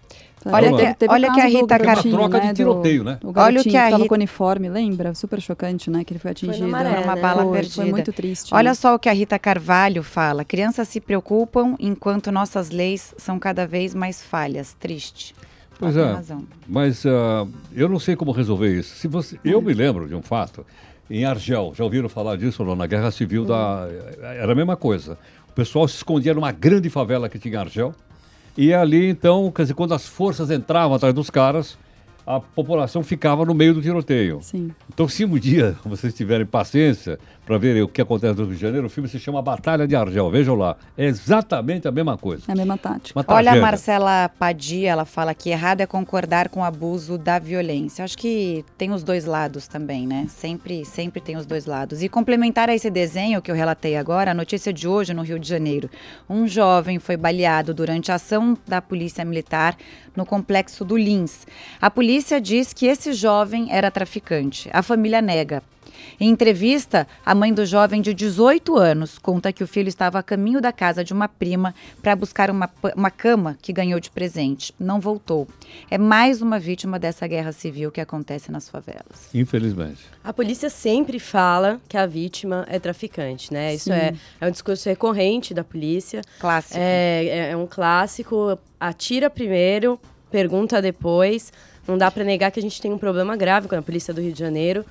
Olha 0.47 0.71
que- 0.75 0.95
Teve 0.95 1.11
o 1.11 1.15
olha 1.15 1.33
que 1.35 1.41
a 1.41 1.45
Rita 1.47 1.67
Car- 1.67 1.83
garotinho, 1.87 2.15
Troca 2.17 2.41
de 2.41 2.47
né, 2.47 2.53
do- 2.53 2.57
tiroteio, 2.57 3.05
né? 3.05 3.19
O 3.23 3.33
Olha 3.39 3.61
o 3.61 3.63
que 3.63 3.71
que, 3.71 3.77
a 3.77 3.89
Rita- 3.89 4.09
com 4.09 4.15
uniforme, 4.15 4.71
lembra? 4.71 5.15
Super 5.15 5.39
chocante, 5.41 5.91
né? 5.91 6.03
Que 6.05 6.13
ele 6.15 6.19
foi 6.21 6.31
atingido. 6.31 6.67
Maré, 6.69 7.01
Uma 7.01 7.15
né? 7.15 7.21
bala 7.21 7.43
Foi, 7.43 7.53
perdida. 7.53 7.75
foi 7.75 7.91
muito 7.91 8.13
triste. 8.13 8.55
Olha 8.55 8.71
né? 8.71 8.75
só 8.75 8.95
o 8.95 8.99
que 8.99 9.11
a 9.11 9.13
Rita 9.13 9.39
Carvalho 9.39 10.03
fala. 10.03 10.43
Crianças 10.43 10.89
se 10.89 10.99
preocupam 11.01 11.75
enquanto 11.79 12.33
nossas 12.33 12.71
leis 12.71 13.15
são 13.19 13.39
cada 13.39 13.67
vez 13.67 13.95
mais 13.95 14.23
falhas. 14.23 14.75
Triste. 14.81 15.35
Pois 15.81 15.97
é. 15.97 16.13
razão. 16.13 16.45
Mas 16.69 17.05
ah, 17.07 17.47
eu 17.73 17.89
não 17.89 17.99
sei 17.99 18.15
como 18.15 18.31
resolver 18.31 18.79
isso. 18.79 18.95
Se 18.97 19.09
você, 19.09 19.41
eu 19.43 19.61
me 19.63 19.73
lembro 19.73 20.07
de 20.07 20.15
um 20.15 20.23
fato 20.23 20.65
em 21.11 21.25
Argel. 21.25 21.73
Já 21.75 21.83
ouviram 21.83 22.09
falar 22.09 22.37
disso 22.37 22.63
não? 22.63 22.77
Na 22.77 22.87
Guerra 22.87 23.11
Civil 23.11 23.45
da 23.45 23.89
era 24.21 24.53
a 24.53 24.55
mesma 24.55 24.77
coisa. 24.77 25.19
O 25.49 25.53
pessoal 25.53 25.89
se 25.89 25.97
escondia 25.97 26.35
numa 26.35 26.53
grande 26.53 26.89
favela 26.89 27.29
que 27.29 27.39
tinha 27.39 27.55
em 27.55 27.57
Argel. 27.57 27.95
E 28.57 28.75
ali 28.75 29.09
então, 29.09 29.51
quer 29.51 29.63
dizer, 29.63 29.75
quando 29.75 29.95
as 29.95 30.07
forças 30.07 30.51
entravam 30.51 30.95
atrás 30.95 31.15
dos 31.15 31.31
caras, 31.31 31.79
a 32.27 32.39
população 32.39 33.03
ficava 33.03 33.45
no 33.45 33.55
meio 33.55 33.75
do 33.75 33.83
tiroteio. 33.83 34.41
Sim. 34.43 34.71
Então, 34.93 35.09
se 35.09 35.25
um 35.25 35.39
dia 35.39 35.77
vocês 35.85 36.15
tiverem 36.15 36.47
paciência 36.47 37.19
para 37.45 37.59
ver 37.59 37.83
o 37.83 37.89
que 37.89 38.01
acontece 38.01 38.39
no 38.39 38.45
Rio 38.45 38.55
de 38.55 38.61
Janeiro, 38.61 38.87
o 38.87 38.91
filme 38.91 39.09
se 39.09 39.19
chama 39.19 39.43
Batalha 39.43 39.87
de 39.87 39.97
Argel. 39.97 40.31
Vejam 40.31 40.55
lá. 40.55 40.77
É 40.97 41.07
exatamente 41.07 41.89
a 41.89 41.91
mesma 41.91 42.17
coisa. 42.17 42.45
É 42.49 42.53
a 42.53 42.55
mesma 42.55 42.79
tática. 42.79 43.19
Uma 43.19 43.25
Olha 43.35 43.53
a. 43.53 43.57
Marcela 43.57 44.29
Padia, 44.29 44.91
ela 44.91 45.05
fala 45.05 45.35
que 45.35 45.51
errado 45.51 45.81
é 45.81 45.87
concordar 45.87 46.49
com 46.49 46.61
o 46.61 46.65
abuso 46.65 47.19
da 47.19 47.39
violência. 47.39 48.05
Acho 48.05 48.17
que 48.17 48.65
tem 48.79 48.93
os 48.93 49.03
dois 49.03 49.25
lados 49.25 49.67
também, 49.67 50.07
né? 50.07 50.27
Sempre, 50.29 50.85
sempre 50.85 51.21
tem 51.21 51.37
os 51.37 51.47
dois 51.47 51.67
lados. 51.67 52.03
E 52.03 52.09
complementar 52.09 52.69
a 52.69 52.75
esse 52.75 52.91
desenho 52.91 53.43
que 53.43 53.51
eu 53.51 53.55
relatei 53.55 53.97
agora, 53.97 54.31
a 54.31 54.35
notícia 54.35 54.73
de 54.73 54.87
hoje 54.87 55.13
no 55.13 55.23
Rio 55.23 55.39
de 55.39 55.49
Janeiro. 55.49 55.91
Um 56.29 56.47
jovem 56.47 56.99
foi 56.99 57.17
baleado 57.17 57.75
durante 57.75 58.13
a 58.13 58.15
ação 58.15 58.57
da 58.67 58.81
polícia 58.81 59.25
militar 59.25 59.77
no 60.17 60.25
complexo 60.25 60.85
do 60.85 60.97
Lins. 60.97 61.47
A 61.81 61.91
polícia 61.91 62.41
diz 62.41 62.73
que 62.73 62.87
esse 62.87 63.13
jovem 63.13 63.69
era 63.71 63.91
traficante. 63.91 64.69
A 64.73 64.83
família 64.83 65.21
nega. 65.21 65.63
Em 66.19 66.29
entrevista, 66.29 67.07
a 67.25 67.35
mãe 67.35 67.53
do 67.53 67.65
jovem 67.65 68.01
de 68.03 68.13
18 68.15 68.77
anos 68.77 69.19
conta 69.19 69.53
que 69.53 69.63
o 69.63 69.67
filho 69.67 69.89
estava 69.89 70.19
a 70.19 70.23
caminho 70.23 70.61
da 70.61 70.73
casa 70.73 71.05
de 71.05 71.13
uma 71.13 71.29
prima 71.29 71.75
para 72.03 72.17
buscar 72.17 72.51
uma, 72.51 72.69
uma 72.97 73.11
cama 73.11 73.57
que 73.61 73.73
ganhou 73.73 74.01
de 74.01 74.11
presente. 74.11 74.75
Não 74.79 75.01
voltou. 75.01 75.47
É 75.91 75.99
mais 75.99 76.43
uma 76.43 76.59
vítima 76.59 76.99
dessa 76.99 77.27
guerra 77.27 77.53
civil 77.53 77.91
que 77.91 78.01
acontece 78.01 78.51
nas 78.51 78.69
favelas. 78.69 79.29
Infelizmente. 79.35 80.01
A 80.25 80.33
polícia 80.33 80.69
sempre 80.71 81.19
fala 81.19 81.81
que 81.89 81.97
a 81.97 82.07
vítima 82.07 82.67
é 82.69 82.79
traficante, 82.79 83.53
né? 83.53 83.75
Isso 83.75 83.93
é, 83.93 84.15
é 84.41 84.47
um 84.47 84.51
discurso 84.51 84.89
recorrente 84.89 85.55
da 85.55 85.63
polícia. 85.65 86.23
Clássico. 86.39 86.79
É, 86.79 87.27
é- 87.27 87.51
é 87.51 87.57
um 87.57 87.67
clássico. 87.67 88.59
Atira 88.79 89.29
primeiro, 89.31 90.01
pergunta 90.31 90.81
depois. 90.81 91.53
Não 91.87 91.97
dá 91.99 92.11
para 92.11 92.23
negar 92.25 92.51
que 92.51 92.61
a 92.61 92.63
gente 92.63 92.81
tem 92.81 92.93
um 92.93 92.99
problema 92.99 93.37
grave 93.37 93.67
com 93.69 93.75
a 93.75 93.83
polícia 93.83 94.13
do 94.15 94.21
Rio 94.21 94.33
de 94.33 94.39
Janeiro. 94.39 94.85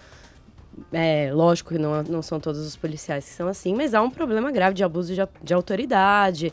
É, 0.91 1.31
lógico 1.33 1.73
que 1.73 1.79
não, 1.79 2.01
não 2.03 2.21
são 2.21 2.39
todos 2.39 2.59
os 2.65 2.75
policiais 2.75 3.25
que 3.25 3.31
são 3.31 3.47
assim, 3.47 3.73
mas 3.75 3.93
há 3.93 4.01
um 4.01 4.09
problema 4.09 4.51
grave 4.51 4.73
de 4.75 4.83
abuso 4.83 5.13
de, 5.13 5.21
de 5.43 5.53
autoridade. 5.53 6.51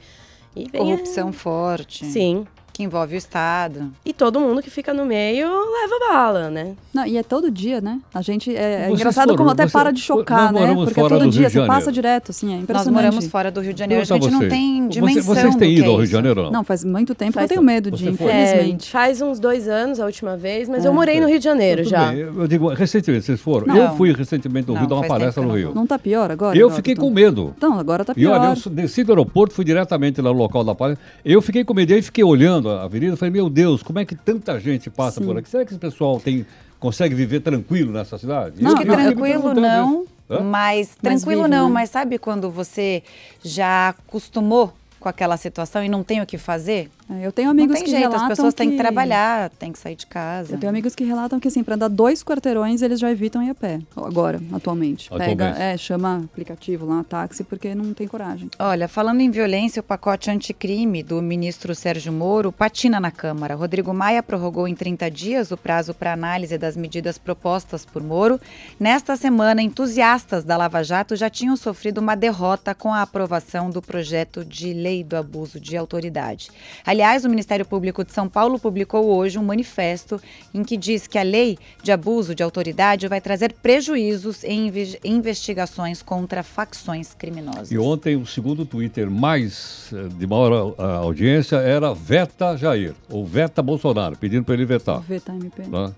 E 0.54 0.68
vem- 0.70 0.80
Corrupção 0.80 1.32
forte. 1.32 2.04
Sim. 2.06 2.46
Que 2.76 2.82
envolve 2.82 3.14
o 3.14 3.16
Estado. 3.16 3.90
E 4.04 4.12
todo 4.12 4.38
mundo 4.38 4.60
que 4.60 4.68
fica 4.68 4.92
no 4.92 5.06
meio 5.06 5.48
leva 5.48 5.98
bala, 6.12 6.50
né? 6.50 6.74
Não, 6.92 7.06
e 7.06 7.16
é 7.16 7.22
todo 7.22 7.50
dia, 7.50 7.80
né? 7.80 7.98
A 8.12 8.20
gente. 8.20 8.54
É, 8.54 8.60
é 8.60 8.78
Vocês 8.88 9.00
engraçado 9.00 9.24
foram- 9.28 9.38
como 9.38 9.48
até 9.50 9.66
você- 9.66 9.72
para 9.72 9.90
de 9.90 10.00
chocar, 10.02 10.52
nós 10.52 10.68
né? 10.68 10.74
Porque 10.74 10.92
fora 10.92 11.08
todo 11.14 11.24
do 11.24 11.30
dia 11.30 11.48
você 11.48 11.64
passa 11.66 11.90
direto, 11.90 12.32
assim, 12.32 12.48
é 12.48 12.50
Nós 12.56 12.62
impressionante. 12.64 12.94
moramos 12.94 13.26
fora 13.28 13.50
do 13.50 13.62
Rio 13.62 13.72
de 13.72 13.78
Janeiro. 13.78 14.02
A 14.02 14.04
gente 14.04 14.30
não 14.30 14.40
você? 14.40 14.48
tem 14.48 14.82
Você- 14.82 14.88
dimensão 14.90 15.22
Vocês 15.34 15.54
do 15.54 15.58
têm 15.58 15.72
ido 15.72 15.84
é 15.84 15.88
ao 15.88 15.96
Rio 15.96 16.04
de. 16.06 16.12
Janeiro 16.12 16.42
não? 16.42 16.50
Não, 16.50 16.64
faz 16.64 16.84
muito 16.84 17.14
tempo 17.14 17.32
Faz 17.32 17.44
eu 17.44 17.48
tenho 17.48 17.62
medo 17.62 17.90
de, 17.90 18.04
Você 18.04 18.10
infelizmente. 18.10 18.88
É, 18.88 18.90
faz 18.92 19.22
uns 19.22 19.40
dois 19.40 19.66
anos 19.68 19.98
a 19.98 20.04
última 20.04 20.36
vez, 20.36 20.68
mas 20.68 20.84
É. 20.84 20.88
eu 20.88 20.92
morei 20.92 21.18
no 21.18 21.26
Rio 21.28 21.38
de 21.38 21.44
Janeiro 21.46 21.82
já. 21.82 22.10
bem, 22.12 22.18
Eu 22.20 22.46
digo, 22.46 22.68
recentemente, 22.74 23.24
vocês 23.24 23.40
foram? 23.40 23.68
Não. 23.68 23.74
Eu 23.76 23.96
fui 23.96 24.12
recentemente 24.12 24.68
no 24.68 24.74
Rio 24.74 24.86
dar 24.86 24.96
uma 24.96 25.06
palestra 25.06 25.42
no 25.42 25.54
Rio. 25.56 25.72
não 25.74 25.86
tá 25.86 25.98
pior 25.98 26.30
agora? 26.30 26.58
Eu 26.58 26.68
fiquei 26.68 26.94
com 26.94 27.08
medo. 27.08 27.54
Então, 27.56 27.78
agora 27.78 28.04
tá 28.04 28.12
E 28.14 28.26
olha, 28.26 28.52
pior. 28.54 28.56
eu 28.66 28.70
desci 28.72 29.02
do 29.02 29.12
aeroporto, 29.12 29.54
fui 29.54 29.64
diretamente 29.64 30.20
lá 30.20 30.30
no 30.30 30.36
local 30.36 30.62
da 30.62 30.74
palestra. 30.74 31.02
Eu 31.24 31.40
fiquei 31.40 31.64
com 31.64 31.72
medo, 31.72 31.86
e 31.94 32.02
fiquei 32.02 32.22
olhando 32.22 32.65
a 32.68 32.84
avenida, 32.84 33.16
falei, 33.16 33.32
meu 33.32 33.48
Deus, 33.48 33.82
como 33.82 33.98
é 33.98 34.04
que 34.04 34.14
tanta 34.14 34.58
gente 34.60 34.90
passa 34.90 35.20
Sim. 35.20 35.26
por 35.26 35.38
aqui? 35.38 35.48
Será 35.48 35.64
que 35.64 35.72
esse 35.72 35.78
pessoal 35.78 36.20
tem, 36.20 36.46
consegue 36.78 37.14
viver 37.14 37.40
tranquilo 37.40 37.92
nessa 37.92 38.18
cidade? 38.18 38.62
Não, 38.62 38.72
Acho 38.72 38.82
que 38.82 38.88
Eu 38.88 38.96
me 38.96 39.04
tranquilo 39.04 39.54
não, 39.54 40.02
isso. 40.02 40.42
Mas 40.42 40.96
tranquilo 41.00 41.42
vive, 41.42 41.54
não, 41.54 41.68
né? 41.68 41.74
mas 41.74 41.90
sabe 41.90 42.18
quando 42.18 42.50
você 42.50 43.02
já 43.44 43.90
acostumou 43.90 44.72
com 44.98 45.08
aquela 45.08 45.36
situação 45.36 45.84
e 45.84 45.88
não 45.88 46.02
tem 46.02 46.20
o 46.20 46.26
que 46.26 46.36
fazer? 46.36 46.90
É, 47.08 47.26
Eu 47.26 47.32
tenho 47.32 47.50
amigos 47.50 47.70
não 47.70 47.76
tem 47.76 47.84
que 47.84 47.90
jeito, 47.90 48.02
relatam 48.02 48.22
as 48.22 48.28
pessoas 48.28 48.54
têm 48.54 48.70
que 48.70 48.76
que 48.76 48.82
trabalhar, 48.82 49.50
têm 49.50 49.72
que 49.72 49.78
sair 49.78 49.94
de 49.94 50.06
casa. 50.06 50.54
Eu 50.54 50.58
tenho 50.58 50.70
amigos 50.70 50.94
que 50.94 51.04
relatam 51.04 51.38
que, 51.38 51.48
assim, 51.48 51.62
para 51.62 51.74
andar 51.76 51.88
dois 51.88 52.22
quarteirões, 52.22 52.82
eles 52.82 52.98
já 52.98 53.10
evitam 53.10 53.42
ir 53.42 53.50
a 53.50 53.54
pé. 53.54 53.80
Agora, 53.96 54.40
atualmente. 54.52 55.08
Pega, 55.10 55.24
Atualmente. 55.50 55.62
é, 55.62 55.76
chama 55.76 56.22
aplicativo 56.24 56.86
lá, 56.86 57.04
táxi, 57.04 57.44
porque 57.44 57.74
não 57.74 57.94
tem 57.94 58.08
coragem. 58.08 58.50
Olha, 58.58 58.88
falando 58.88 59.20
em 59.20 59.30
violência, 59.30 59.80
o 59.80 59.82
pacote 59.82 60.30
anticrime 60.30 61.02
do 61.02 61.22
ministro 61.22 61.74
Sérgio 61.74 62.12
Moro 62.12 62.50
patina 62.50 62.98
na 62.98 63.10
Câmara. 63.10 63.54
Rodrigo 63.54 63.94
Maia 63.94 64.22
prorrogou 64.22 64.66
em 64.66 64.74
30 64.74 65.10
dias 65.10 65.50
o 65.50 65.56
prazo 65.56 65.94
para 65.94 66.12
análise 66.12 66.58
das 66.58 66.76
medidas 66.76 67.18
propostas 67.18 67.84
por 67.84 68.02
Moro. 68.02 68.40
Nesta 68.80 69.16
semana, 69.16 69.62
entusiastas 69.62 70.44
da 70.44 70.56
Lava 70.56 70.82
Jato 70.82 71.14
já 71.14 71.30
tinham 71.30 71.56
sofrido 71.56 71.98
uma 71.98 72.14
derrota 72.16 72.74
com 72.74 72.92
a 72.92 73.02
aprovação 73.02 73.70
do 73.70 73.80
projeto 73.80 74.44
de 74.44 74.72
lei 74.72 75.04
do 75.04 75.16
abuso 75.16 75.60
de 75.60 75.76
autoridade. 75.76 76.50
Aliás, 76.96 77.26
o 77.26 77.28
Ministério 77.28 77.66
Público 77.66 78.02
de 78.02 78.10
São 78.10 78.26
Paulo 78.26 78.58
publicou 78.58 79.04
hoje 79.14 79.38
um 79.38 79.44
manifesto 79.44 80.18
em 80.54 80.64
que 80.64 80.78
diz 80.78 81.06
que 81.06 81.18
a 81.18 81.22
lei 81.22 81.58
de 81.82 81.92
abuso 81.92 82.34
de 82.34 82.42
autoridade 82.42 83.06
vai 83.06 83.20
trazer 83.20 83.52
prejuízos 83.52 84.42
em 84.42 84.68
inve- 84.68 84.98
investigações 85.04 86.00
contra 86.00 86.42
facções 86.42 87.12
criminosas. 87.12 87.70
E 87.70 87.76
ontem 87.76 88.16
o 88.16 88.24
segundo 88.24 88.64
Twitter 88.64 89.10
mais 89.10 89.90
eh, 89.92 90.08
de 90.08 90.26
maior 90.26 90.74
audiência 90.78 91.56
era 91.56 91.92
Veta 91.92 92.56
Jair, 92.56 92.94
ou 93.10 93.26
Veta 93.26 93.62
Bolsonaro, 93.62 94.16
pedindo 94.16 94.44
para 94.46 94.54
ele 94.54 94.64
vetar. 94.64 94.98
VTMP. 95.02 95.64
né? 95.68 95.92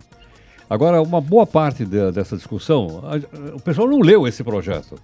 Agora, 0.69 1.01
uma 1.01 1.21
boa 1.21 1.47
parte 1.47 1.85
de- 1.85 2.11
dessa 2.11 2.37
discussão, 2.37 3.05
a- 3.05 3.55
o 3.55 3.61
pessoal 3.61 3.87
não 3.87 4.01
leu 4.01 4.27
esse 4.27 4.43
projeto. 4.43 4.97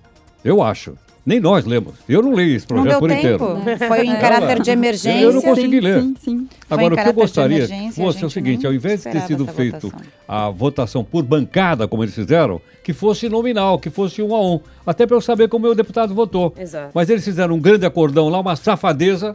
Eu 0.44 0.60
acho. 0.60 0.98
Nem 1.26 1.40
nós 1.40 1.64
lemos. 1.64 1.94
Eu 2.06 2.20
não 2.22 2.34
li 2.34 2.54
esse 2.54 2.66
Não 2.70 2.82
projeto 2.82 2.90
deu 2.90 3.00
por 3.00 3.08
tempo. 3.08 3.58
inteiro. 3.58 3.78
Foi 3.88 4.04
em 4.06 4.12
É. 4.12 4.16
caráter 4.20 4.60
de 4.62 4.68
Eu 4.70 4.74
emergência. 4.74 5.32
não 5.32 5.40
consegui 5.40 5.76
sim, 5.76 5.80
ler. 5.80 6.02
Sim, 6.02 6.14
sim. 6.20 6.48
Agora, 6.68 6.94
o 6.94 6.96
que 6.98 7.08
eu 7.08 7.12
gostaria 7.14 7.66
fosse 7.94 8.18
o 8.18 8.28
gente 8.28 8.32
seguinte, 8.32 8.66
ao 8.66 8.74
invés 8.74 9.02
de 9.02 9.10
ter 9.10 9.22
sido 9.22 9.46
feito 9.46 9.88
votação. 9.88 10.06
a 10.28 10.50
votação 10.50 11.02
por 11.04 11.22
bancada, 11.22 11.88
como 11.88 12.04
eles 12.04 12.14
fizeram, 12.14 12.60
que 12.82 12.92
fosse 12.92 13.28
nominal, 13.30 13.78
que 13.78 13.88
fosse 13.88 14.20
um 14.22 14.34
a 14.34 14.40
um. 14.42 14.60
Até 14.86 15.06
para 15.06 15.16
eu 15.16 15.20
saber 15.22 15.48
como 15.48 15.64
o 15.64 15.68
meu 15.68 15.74
deputado 15.74 16.14
votou. 16.14 16.52
Exato. 16.58 16.90
Mas 16.94 17.08
eles 17.08 17.24
fizeram 17.24 17.54
um 17.54 17.60
grande 17.60 17.86
acordão 17.86 18.28
lá, 18.28 18.38
uma 18.40 18.54
safadeza, 18.54 19.34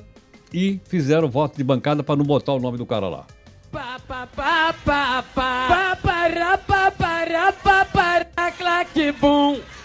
e 0.54 0.80
fizeram 0.88 1.28
voto 1.28 1.58
de 1.58 1.64
bancada 1.64 2.04
para 2.04 2.16
não 2.16 2.24
botar 2.26 2.54
o 2.54 2.60
nome 2.60 2.78
do 2.78 2.86
cara 2.86 3.10
lá. 3.10 3.26
Pa, 3.72 3.98
pa, 4.08 4.28
pa, 4.36 4.74
pa, 4.86 5.24
pa. 5.34 5.68
Pa, 5.68 5.98
para, 6.02 6.58
pa, 6.58 6.92
para, 6.92 7.52
pa, 7.52 7.86
para, 7.86 8.52
claque, 8.52 9.12
bum. 9.12 9.58
Para, 9.58 9.58
pa, 9.58 9.58
pa, 9.58 9.58
pa, 9.58 9.58
pa, 9.58 9.79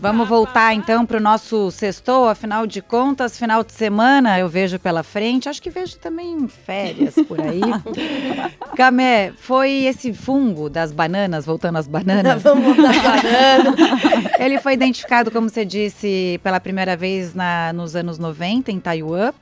Vamos 0.00 0.28
voltar 0.28 0.74
então 0.74 1.06
para 1.06 1.18
o 1.18 1.20
nosso 1.20 1.70
sextou, 1.70 2.28
afinal 2.28 2.66
de 2.66 2.82
contas, 2.82 3.38
final 3.38 3.62
de 3.62 3.72
semana 3.72 4.38
eu 4.38 4.48
vejo 4.48 4.78
pela 4.78 5.02
frente, 5.02 5.48
acho 5.48 5.62
que 5.62 5.70
vejo 5.70 5.96
também 5.98 6.48
férias 6.48 7.14
por 7.28 7.40
aí. 7.40 7.60
Camé, 8.76 9.32
foi 9.36 9.84
esse 9.84 10.12
fungo 10.12 10.68
das 10.68 10.90
bananas, 10.92 11.46
voltando 11.46 11.76
às 11.78 11.86
bananas, 11.86 12.42
Vamos 12.42 12.76
botar 12.76 12.92
banana. 12.92 13.76
ele 14.38 14.58
foi 14.58 14.72
identificado, 14.74 15.30
como 15.30 15.48
você 15.48 15.64
disse, 15.64 16.40
pela 16.42 16.58
primeira 16.58 16.96
vez 16.96 17.34
na, 17.34 17.72
nos 17.72 17.94
anos 17.94 18.18
90 18.18 18.72
em 18.72 18.80
Taiwan, 18.80 19.32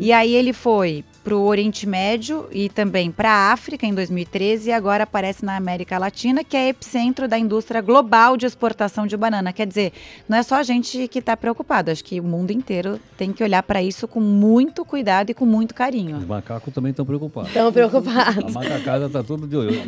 e 0.00 0.12
aí 0.12 0.34
ele 0.34 0.52
foi 0.52 1.04
para 1.24 1.34
o 1.34 1.42
Oriente 1.46 1.88
Médio 1.88 2.46
e 2.52 2.68
também 2.68 3.10
para 3.10 3.30
a 3.30 3.52
África 3.52 3.86
em 3.86 3.94
2013 3.94 4.68
e 4.68 4.72
agora 4.72 5.04
aparece 5.04 5.42
na 5.42 5.56
América 5.56 5.96
Latina, 5.96 6.44
que 6.44 6.54
é 6.54 6.68
epicentro 6.68 7.26
da 7.26 7.38
indústria 7.38 7.80
global 7.80 8.36
de 8.36 8.44
exportação 8.44 9.06
de 9.06 9.16
banana. 9.16 9.50
Quer 9.52 9.66
dizer, 9.66 9.92
não 10.28 10.36
é 10.36 10.42
só 10.42 10.56
a 10.56 10.62
gente 10.62 11.08
que 11.08 11.18
está 11.18 11.34
preocupado, 11.34 11.90
acho 11.90 12.04
que 12.04 12.20
o 12.20 12.24
mundo 12.24 12.50
inteiro 12.50 13.00
tem 13.16 13.32
que 13.32 13.42
olhar 13.42 13.62
para 13.62 13.82
isso 13.82 14.06
com 14.06 14.20
muito 14.20 14.84
cuidado 14.84 15.30
e 15.30 15.34
com 15.34 15.46
muito 15.46 15.70
Os 15.72 15.76
carinho. 15.78 16.20
macacos 16.26 16.72
também 16.74 16.90
estão 16.90 17.06
preocupados. 17.06 17.48
Estão 17.48 17.68
A 17.68 17.72
preocupados. 17.72 18.52
macacada 18.52 19.06
está 19.06 19.22
tudo 19.22 19.46
de 19.48 19.56
olho. 19.56 19.72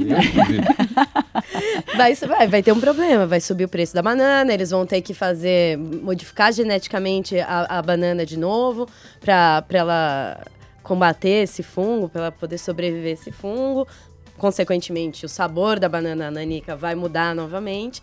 Vai, 1.97 2.15
vai, 2.15 2.49
vai 2.49 2.63
ter 2.63 2.73
um 2.73 2.81
problema, 2.81 3.27
vai 3.27 3.41
subir 3.41 3.65
o 3.65 3.69
preço 3.69 3.95
da 3.95 4.03
banana, 4.03 4.53
eles 4.53 4.71
vão 4.71 4.85
ter 4.85 5.01
que 5.01 5.15
fazer, 5.15 5.77
modificar 5.79 6.53
geneticamente 6.53 7.39
a, 7.39 7.79
a 7.79 7.83
banana 7.83 8.25
de 8.27 8.39
novo 8.39 8.87
para 9.21 9.65
ela 9.71 10.41
combater 10.87 11.43
esse 11.43 11.65
fungo, 11.65 12.09
para 12.09 12.21
ela 12.23 12.33
poder 12.33 12.59
sobreviver 12.59 13.11
a 13.11 13.15
esse 13.21 13.33
fungo. 13.33 13.89
Consequentemente, 14.39 15.27
o 15.27 15.29
sabor 15.29 15.81
da 15.81 15.89
banana 15.89 16.31
nanica 16.31 16.77
vai 16.77 16.95
mudar 16.95 17.35
novamente. 17.35 18.01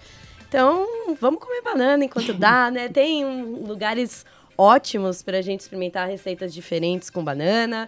Então, 0.50 0.86
vamos 1.22 1.40
comer 1.40 1.62
banana 1.62 2.04
enquanto 2.04 2.34
dá, 2.34 2.70
né? 2.70 2.90
Tem 2.92 3.24
um- 3.26 3.66
lugares 3.66 4.26
ótimos 4.58 5.24
pra 5.24 5.42
gente 5.42 5.62
experimentar 5.62 6.08
receitas 6.10 6.54
diferentes 6.54 7.10
com 7.10 7.24
banana. 7.24 7.88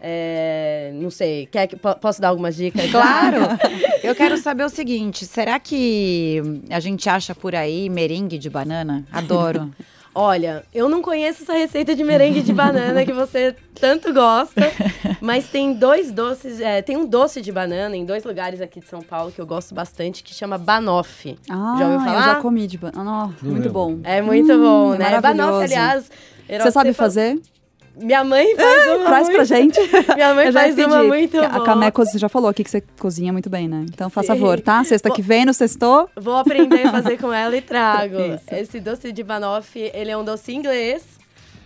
É, 0.00 0.92
não 0.94 1.10
sei, 1.10 1.46
quer 1.46 1.66
que, 1.66 1.74
po- 1.76 1.96
posso 1.96 2.20
dar 2.20 2.28
algumas 2.28 2.54
dicas? 2.54 2.88
Claro! 2.92 3.38
Eu 4.04 4.14
quero 4.14 4.36
saber 4.36 4.64
o 4.64 4.68
seguinte: 4.68 5.26
será 5.26 5.58
que 5.58 6.40
a 6.70 6.78
gente 6.78 7.08
acha 7.08 7.34
por 7.34 7.54
aí 7.54 7.88
merengue 7.88 8.38
de 8.38 8.48
banana? 8.48 9.04
Adoro. 9.10 9.70
Olha, 10.18 10.64
eu 10.74 10.88
não 10.88 11.02
conheço 11.02 11.42
essa 11.42 11.52
receita 11.52 11.94
de 11.94 12.02
merengue 12.02 12.40
de 12.40 12.50
banana 12.54 13.04
que 13.04 13.12
você 13.12 13.54
tanto 13.78 14.14
gosta, 14.14 14.72
mas 15.20 15.46
tem 15.50 15.74
dois 15.74 16.10
doces, 16.10 16.58
é, 16.58 16.80
tem 16.80 16.96
um 16.96 17.04
doce 17.04 17.42
de 17.42 17.52
banana 17.52 17.94
em 17.94 18.02
dois 18.02 18.24
lugares 18.24 18.62
aqui 18.62 18.80
de 18.80 18.88
São 18.88 19.02
Paulo 19.02 19.30
que 19.30 19.38
eu 19.38 19.46
gosto 19.46 19.74
bastante, 19.74 20.22
que 20.24 20.32
chama 20.32 20.56
banoffee. 20.56 21.38
Ah, 21.50 21.74
já 21.78 21.84
ouviu 21.84 21.98
eu 22.00 22.04
falar? 22.06 22.22
já 22.22 22.36
comi 22.36 22.66
de 22.66 22.78
banana. 22.78 23.04
Não 23.42 23.50
muito 23.52 23.68
bom. 23.68 23.98
É 24.04 24.22
muito 24.22 24.52
Hum, 24.54 24.62
bom, 24.62 24.94
né? 24.94 25.20
Banoffee, 25.20 25.64
aliás... 25.64 26.10
Você 26.48 26.70
sabe 26.72 26.94
fa- 26.94 27.02
fazer? 27.04 27.38
Minha 27.96 28.22
mãe 28.24 28.54
faz 28.54 28.86
uma 28.96 29.06
Traz 29.06 29.26
pra 29.28 29.36
muito- 29.38 29.48
gente. 29.48 29.80
Minha 30.14 30.34
mãe 30.34 30.52
faz 30.52 30.78
uma 30.78 31.02
muito 31.02 31.38
A 31.40 31.90
cozi- 31.90 32.18
já 32.18 32.28
falou 32.28 32.50
aqui 32.50 32.62
que 32.62 32.70
você 32.70 32.82
cozinha 32.98 33.32
muito 33.32 33.48
bem, 33.48 33.66
né? 33.68 33.86
Então, 33.88 34.10
faça 34.10 34.28
favor, 34.34 34.60
tá? 34.60 34.84
Sexta 34.84 35.10
que 35.10 35.22
vem, 35.22 35.44
no 35.46 35.54
sextou. 35.54 36.08
Vou 36.14 36.36
aprender 36.36 36.86
a 36.86 36.90
fazer 36.92 37.16
com 37.18 37.32
ela 37.32 37.56
e 37.56 37.62
trago. 37.62 38.20
Isso. 38.20 38.44
Esse 38.52 38.80
doce 38.80 39.10
de 39.12 39.22
banoffee, 39.22 39.90
ele 39.94 40.10
é 40.10 40.16
um 40.16 40.24
doce 40.24 40.52
inglês. 40.54 41.04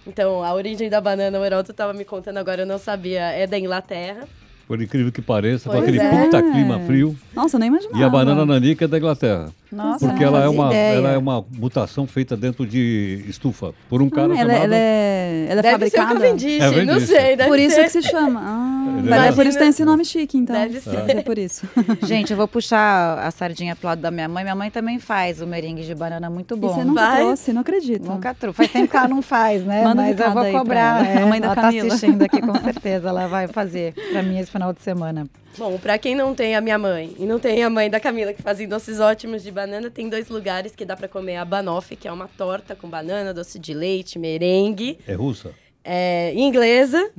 Então, 0.06 0.42
a 0.42 0.54
origem 0.54 0.88
da 0.88 1.00
banana, 1.00 1.38
o 1.38 1.44
Heraldo 1.44 1.72
tava 1.72 1.92
me 1.92 2.04
contando 2.04 2.38
agora, 2.38 2.62
eu 2.62 2.66
não 2.66 2.78
sabia, 2.78 3.20
é 3.32 3.46
da 3.46 3.58
Inglaterra. 3.58 4.26
Por 4.70 4.80
incrível 4.80 5.10
que 5.10 5.20
pareça, 5.20 5.64
com 5.68 5.74
Pois 5.74 5.82
aquele 5.82 5.98
é. 5.98 6.08
puta 6.24 6.40
clima 6.40 6.78
frio. 6.86 7.16
Nossa, 7.34 7.56
eu 7.56 7.58
nem 7.58 7.66
imaginava. 7.70 7.98
E 7.98 8.04
a 8.04 8.08
banana 8.08 8.46
nanica 8.46 8.84
é 8.84 8.88
da 8.88 8.98
Inglaterra. 8.98 9.48
Nossa, 9.72 10.06
Porque 10.06 10.24
não 10.24 10.28
ela 10.36 10.44
é, 10.44 10.48
uma, 10.48 10.66
ideia. 10.68 10.94
ela 10.94 11.10
é 11.10 11.18
uma 11.18 11.44
mutação 11.58 12.06
feita 12.06 12.36
dentro 12.36 12.64
de 12.64 13.24
estufa. 13.28 13.74
Por 13.88 14.00
um 14.00 14.06
Ah, 14.06 14.10
cara 14.14 14.26
ela, 14.26 14.36
chamado... 14.52 14.64
ela 14.66 14.76
é, 14.76 15.46
ela 15.50 15.58
é 15.58 15.62
deve 15.62 15.90
ser 15.90 15.98
o 15.98 16.02
fabricada. 16.02 16.14
Cavendish, 16.20 16.60
É, 16.62 16.84
não 16.84 17.00
sei, 17.00 17.34
deve 17.36 17.48
Por 17.48 17.58
isso 17.58 17.74
ser. 17.74 17.82
que 17.82 17.90
se 17.90 18.02
chama. 18.02 18.40
Ah, 18.44 18.79
mas 19.08 19.22
é- 19.24 19.28
é 19.28 19.32
por 19.32 19.46
isso 19.46 19.56
que 19.56 19.62
tem 19.62 19.70
esse 19.70 19.84
nome 19.84 20.04
chique, 20.04 20.36
então. 20.38 20.54
Deve 20.56 20.80
ser. 20.80 20.96
É 21.10 21.22
por 21.22 21.38
isso. 21.38 21.68
Gente, 22.06 22.30
eu 22.32 22.36
vou 22.36 22.46
puxar 22.48 23.18
a 23.18 23.30
sardinha 23.30 23.74
pro 23.76 23.88
lado 23.88 24.00
da 24.00 24.10
minha 24.10 24.28
mãe. 24.28 24.42
Minha 24.44 24.54
mãe 24.54 24.70
também 24.70 24.98
faz 24.98 25.40
o 25.40 25.46
merengue 25.46 25.82
de 25.82 25.94
banana 25.94 26.28
muito 26.30 26.54
E 26.54 26.58
bom. 26.58 26.74
você 26.74 26.84
nunca 26.84 27.00
Vai? 27.06 27.16
trouxe, 27.20 27.52
não 27.52 27.60
acredito. 27.62 28.04
Nunca 28.06 28.34
trouxe. 28.34 28.56
Faz 28.56 28.70
tempo 28.72 28.88
que 28.90 28.96
ela 28.96 29.08
não 29.08 29.22
faz, 29.22 29.64
né? 29.64 29.82
Manda 29.84 30.02
um 30.02 30.06
Mas 30.06 30.20
eu 30.20 30.30
vou 30.32 30.50
cobrar. 30.52 31.04
ela. 31.04 31.08
é. 31.20 31.22
A 31.22 31.26
mãe 31.26 31.40
da 31.40 31.46
ela 31.48 31.54
Camila. 31.56 31.88
tá 31.88 31.94
assistindo 31.94 32.22
aqui, 32.22 32.40
com 32.40 32.54
certeza. 32.60 33.08
Ela 33.08 33.26
vai 33.26 33.46
fazer 33.48 33.94
pra 34.12 34.22
mim 34.22 34.38
esse 34.38 34.50
final 34.50 34.72
de 34.72 34.80
semana. 34.82 35.26
Bom, 35.58 35.76
pra 35.78 35.98
quem 35.98 36.14
não 36.14 36.32
tem 36.32 36.54
a 36.54 36.60
minha 36.60 36.78
mãe 36.78 37.14
e 37.18 37.24
não 37.26 37.38
tem 37.40 37.64
a 37.64 37.68
mãe 37.68 37.90
da 37.90 37.98
Camila 37.98 38.32
que 38.32 38.40
fazem 38.40 38.68
doces 38.68 39.00
ótimos 39.00 39.42
de 39.42 39.50
banana, 39.50 39.90
tem 39.90 40.08
dois 40.08 40.28
lugares 40.28 40.76
que 40.76 40.84
dá 40.84 40.96
pra 40.96 41.08
comer 41.08 41.36
a 41.36 41.44
banoffee, 41.44 41.96
que 41.96 42.06
é 42.06 42.12
uma 42.12 42.28
torta 42.28 42.76
com 42.76 42.88
banana, 42.88 43.34
doce 43.34 43.58
de 43.58 43.74
leite, 43.74 44.16
merengue, 44.16 44.96
É 45.08 45.14
russa? 45.14 45.50
É, 45.92 46.32
inglesa. 46.36 47.10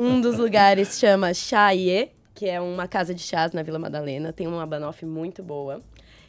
um 0.00 0.18
dos 0.18 0.38
lugares 0.38 0.98
chama 0.98 1.34
Chaie, 1.34 2.10
que 2.34 2.48
é 2.48 2.58
uma 2.58 2.88
casa 2.88 3.14
de 3.14 3.20
chás 3.20 3.52
na 3.52 3.62
Vila 3.62 3.78
Madalena. 3.78 4.32
Tem 4.32 4.46
uma 4.46 4.64
banoffee 4.64 5.06
muito 5.06 5.42
boa. 5.42 5.82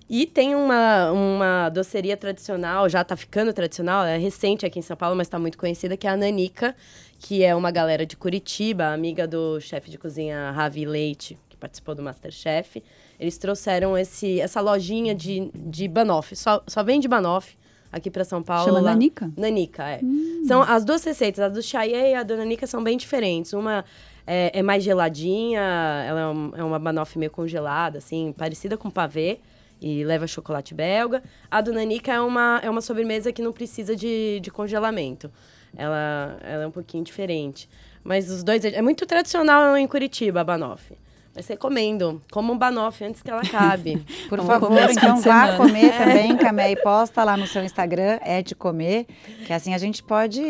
E 0.09 0.25
tem 0.25 0.55
uma, 0.55 1.09
uma 1.11 1.69
doceria 1.69 2.17
tradicional, 2.17 2.89
já 2.89 3.01
tá 3.01 3.15
ficando 3.15 3.53
tradicional, 3.53 4.05
é 4.05 4.17
recente 4.17 4.65
aqui 4.65 4.79
em 4.79 4.81
São 4.81 4.95
Paulo, 4.95 5.15
mas 5.15 5.27
tá 5.27 5.39
muito 5.39 5.57
conhecida, 5.57 5.97
que 5.97 6.07
é 6.07 6.09
a 6.09 6.17
Nanica, 6.17 6.75
que 7.19 7.43
é 7.43 7.53
uma 7.55 7.71
galera 7.71 8.05
de 8.05 8.15
Curitiba, 8.15 8.93
amiga 8.93 9.25
do 9.25 9.59
chefe 9.61 9.89
de 9.89 9.97
cozinha 9.97 10.51
Ravi 10.51 10.85
Leite, 10.85 11.37
que 11.49 11.57
participou 11.57 11.93
do 11.95 12.03
Masterchef. 12.03 12.81
Eles 13.17 13.37
trouxeram 13.37 13.97
esse, 13.97 14.39
essa 14.39 14.59
lojinha 14.59 15.15
de, 15.15 15.49
de 15.53 15.87
banoffee, 15.87 16.37
só, 16.37 16.61
só 16.67 16.83
vende 16.83 17.07
banoffee 17.07 17.57
aqui 17.91 18.09
para 18.11 18.23
São 18.23 18.41
Paulo. 18.43 18.65
Chama 18.65 18.79
lá- 18.81 18.91
Nanica? 18.91 19.31
Nanica, 19.37 19.83
é. 19.89 20.01
São 20.47 20.61
as 20.61 20.83
duas 20.85 21.03
receitas, 21.03 21.39
a 21.43 21.49
do 21.49 21.61
Chaie 21.61 22.11
e 22.11 22.13
a 22.15 22.23
da 22.23 22.35
Nanica 22.37 22.65
são 22.67 22.83
bem 22.83 22.97
diferentes. 22.97 23.53
Uma 23.53 23.83
é, 24.25 24.51
é 24.59 24.61
mais 24.61 24.83
geladinha, 24.83 25.61
ela 26.07 26.19
é, 26.21 26.27
um- 26.27 26.51
é 26.57 26.63
uma 26.63 26.77
banoffee 26.79 27.17
meio 27.19 27.31
congelada, 27.31 27.97
assim, 27.99 28.33
parecida 28.37 28.75
com 28.77 28.89
pavê. 28.89 29.39
E 29.79 30.03
leva 30.03 30.25
chocolate 30.25 30.73
belga. 30.73 31.21
A 31.51 31.61
do 31.61 31.71
Nanica 31.71 32.11
é 32.11 32.19
uma, 32.19 32.59
é 32.63 32.69
uma 32.69 32.81
sobremesa 32.81 33.31
que 33.31 33.43
não 33.43 33.51
precisa 33.53 33.95
de, 33.95 34.39
de 34.41 34.49
congelamento. 34.49 35.31
Ela, 35.75 36.37
ela 36.41 36.63
é 36.63 36.67
um 36.67 36.71
pouquinho 36.71 37.03
diferente. 37.03 37.69
Mas 38.03 38.27
os 38.31 38.41
dois... 38.43 38.65
É 38.65 38.81
muito 38.81 39.05
tradicional 39.05 39.77
em 39.77 39.85
Curitiba, 39.85 40.41
a 40.41 40.43
banoffee. 40.43 40.97
Mas 41.37 41.45
recomendo. 41.47 42.19
Coma 42.31 42.51
um 42.51 42.57
banoffee 42.57 43.07
antes 43.07 43.21
que 43.21 43.29
ela 43.29 43.41
acabe. 43.41 44.03
Por 44.27 44.41
Vamos 44.41 44.51
favor, 44.51 44.89
então 44.89 45.21
vá 45.21 45.55
comer 45.55 45.93
também, 45.95 46.35
Camé, 46.35 46.71
e 46.71 46.75
posta 46.77 47.23
lá 47.23 47.37
no 47.37 47.45
seu 47.45 47.63
Instagram, 47.63 48.17
é 48.23 48.41
de 48.41 48.55
comer, 48.55 49.05
que 49.45 49.53
assim 49.53 49.71
a 49.75 49.77
gente 49.77 50.01
pode 50.01 50.41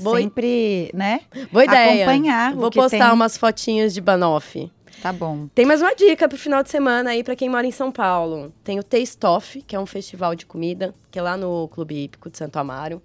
Boa 0.00 0.18
i- 0.18 0.22
sempre, 0.24 0.90
né? 0.94 1.20
Boa 1.52 1.64
ideia. 1.66 2.04
Acompanhar 2.06 2.54
Vou 2.54 2.68
o 2.68 2.70
que 2.70 2.78
postar 2.80 3.04
tem. 3.08 3.12
umas 3.14 3.36
fotinhas 3.36 3.92
de 3.92 4.00
banoffee. 4.00 4.72
Tá 5.02 5.12
bom. 5.12 5.48
Tem 5.54 5.66
mais 5.66 5.82
uma 5.82 5.94
dica 5.94 6.26
pro 6.26 6.38
final 6.38 6.62
de 6.62 6.70
semana 6.70 7.10
aí 7.10 7.22
pra 7.22 7.36
quem 7.36 7.50
mora 7.50 7.66
em 7.66 7.70
São 7.72 7.92
Paulo. 7.92 8.50
Tem 8.64 8.78
o 8.78 8.82
Taste 8.82 9.26
Off, 9.26 9.60
que 9.62 9.76
é 9.76 9.78
um 9.80 9.84
festival 9.84 10.34
de 10.34 10.46
comida, 10.46 10.94
que 11.10 11.18
é 11.18 11.22
lá 11.22 11.36
no 11.36 11.68
Clube 11.68 12.04
Hípico 12.04 12.30
de 12.30 12.38
Santo 12.38 12.56
Amaro. 12.56 13.02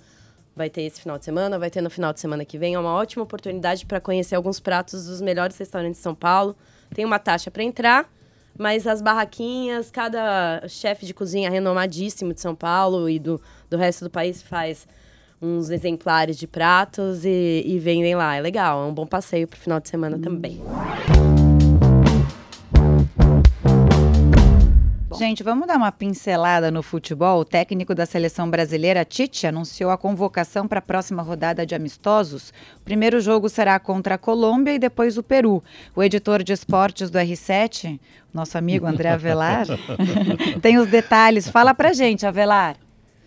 Vai 0.55 0.69
ter 0.69 0.83
esse 0.83 1.01
final 1.01 1.17
de 1.19 1.25
semana, 1.25 1.59
vai 1.59 1.69
ter 1.69 1.81
no 1.81 1.89
final 1.89 2.13
de 2.13 2.19
semana 2.21 2.45
que 2.45 2.57
vem. 2.57 2.75
É 2.75 2.79
uma 2.79 2.93
ótima 2.93 3.23
oportunidade 3.23 3.85
para 3.85 3.99
conhecer 3.99 4.35
alguns 4.35 4.59
pratos 4.61 5.05
dos 5.07 5.19
melhores 5.21 5.57
restaurantes 5.57 5.97
de 5.99 6.03
São 6.03 6.15
Paulo. 6.15 6.55
Tem 6.93 7.05
uma 7.05 7.19
taxa 7.19 7.51
para 7.51 7.63
entrar, 7.63 8.09
mas 8.57 8.87
as 8.87 9.01
barraquinhas, 9.01 9.91
cada 9.91 10.63
chefe 10.67 11.05
de 11.05 11.13
cozinha 11.13 11.49
renomadíssimo 11.49 12.33
de 12.33 12.41
São 12.41 12.55
Paulo 12.55 13.09
e 13.09 13.19
do, 13.19 13.41
do 13.69 13.77
resto 13.77 14.05
do 14.05 14.09
país 14.09 14.41
faz 14.41 14.87
uns 15.41 15.69
exemplares 15.69 16.37
de 16.37 16.47
pratos 16.47 17.23
e, 17.23 17.63
e 17.65 17.77
vendem 17.79 18.15
lá. 18.15 18.35
É 18.35 18.41
legal, 18.41 18.83
é 18.83 18.85
um 18.87 18.93
bom 18.93 19.05
passeio 19.05 19.47
pro 19.47 19.59
final 19.59 19.79
de 19.79 19.89
semana 19.89 20.17
também. 20.17 20.61
Gente, 25.17 25.41
vamos 25.41 25.65
dar 25.65 25.77
uma 25.77 25.91
pincelada 25.91 26.69
no 26.69 26.83
futebol. 26.83 27.39
O 27.39 27.45
técnico 27.45 27.95
da 27.95 28.05
seleção 28.05 28.47
brasileira, 28.47 29.03
Tite, 29.03 29.47
anunciou 29.47 29.89
a 29.89 29.97
convocação 29.97 30.67
para 30.67 30.77
a 30.77 30.81
próxima 30.81 31.23
rodada 31.23 31.65
de 31.65 31.73
amistosos. 31.73 32.53
O 32.79 32.81
primeiro 32.81 33.19
jogo 33.19 33.49
será 33.49 33.79
contra 33.79 34.13
a 34.13 34.17
Colômbia 34.19 34.75
e 34.75 34.79
depois 34.79 35.17
o 35.17 35.23
Peru. 35.23 35.63
O 35.95 36.03
editor 36.03 36.43
de 36.43 36.53
esportes 36.53 37.09
do 37.09 37.17
R7, 37.17 37.99
nosso 38.31 38.59
amigo 38.59 38.85
André 38.85 39.09
Avelar, 39.09 39.65
tem 40.61 40.77
os 40.77 40.87
detalhes. 40.87 41.49
Fala 41.49 41.73
pra 41.73 41.93
gente, 41.93 42.23
Avelar. 42.23 42.75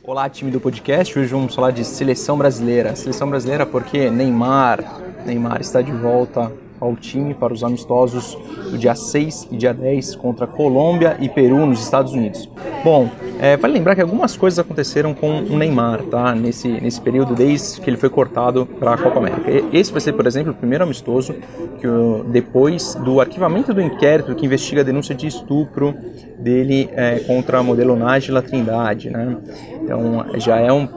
Olá, 0.04 0.30
time 0.30 0.52
do 0.52 0.60
podcast. 0.60 1.18
Hoje 1.18 1.28
vamos 1.28 1.52
falar 1.52 1.72
de 1.72 1.84
seleção 1.84 2.38
brasileira. 2.38 2.94
Seleção 2.94 3.28
brasileira 3.28 3.66
porque 3.66 4.08
Neymar, 4.08 5.00
Neymar 5.26 5.60
está 5.60 5.82
de 5.82 5.90
volta 5.90 6.52
ao 6.80 6.96
time 6.96 7.34
para 7.34 7.52
os 7.52 7.62
amistosos 7.62 8.36
do 8.70 8.78
dia 8.78 8.94
6 8.94 9.48
e 9.50 9.56
dia 9.56 9.74
10 9.74 10.16
contra 10.16 10.46
Colômbia 10.46 11.16
e 11.20 11.28
Peru 11.28 11.66
nos 11.66 11.82
Estados 11.82 12.12
Unidos. 12.12 12.48
Bom, 12.82 13.10
é, 13.38 13.56
vale 13.56 13.74
lembrar 13.74 13.94
que 13.94 14.00
algumas 14.00 14.36
coisas 14.36 14.58
aconteceram 14.58 15.12
com 15.12 15.40
o 15.40 15.56
Neymar, 15.56 16.02
tá? 16.04 16.34
Nesse, 16.34 16.68
nesse 16.68 17.00
período 17.00 17.34
desde 17.34 17.80
que 17.80 17.90
ele 17.90 17.96
foi 17.96 18.08
cortado 18.08 18.66
para 18.66 18.94
a 18.94 18.98
Copa 18.98 19.18
América. 19.18 19.50
Esse 19.72 19.92
vai 19.92 20.00
ser, 20.00 20.12
por 20.14 20.26
exemplo, 20.26 20.52
o 20.52 20.54
primeiro 20.54 20.84
amistoso 20.84 21.34
que 21.78 21.86
depois 22.28 22.94
do 22.94 23.20
arquivamento 23.20 23.74
do 23.74 23.80
inquérito 23.80 24.34
que 24.34 24.46
investiga 24.46 24.80
a 24.80 24.84
denúncia 24.84 25.14
de 25.14 25.26
estupro 25.26 25.94
dele 26.38 26.88
é, 26.92 27.20
contra 27.20 27.58
a 27.58 27.62
modelo 27.62 27.94
Nájila 27.96 28.42
Trindade, 28.42 29.10
né? 29.10 29.36
Então 29.82 30.24
já 30.36 30.58
é 30.58 30.72
um, 30.72 30.88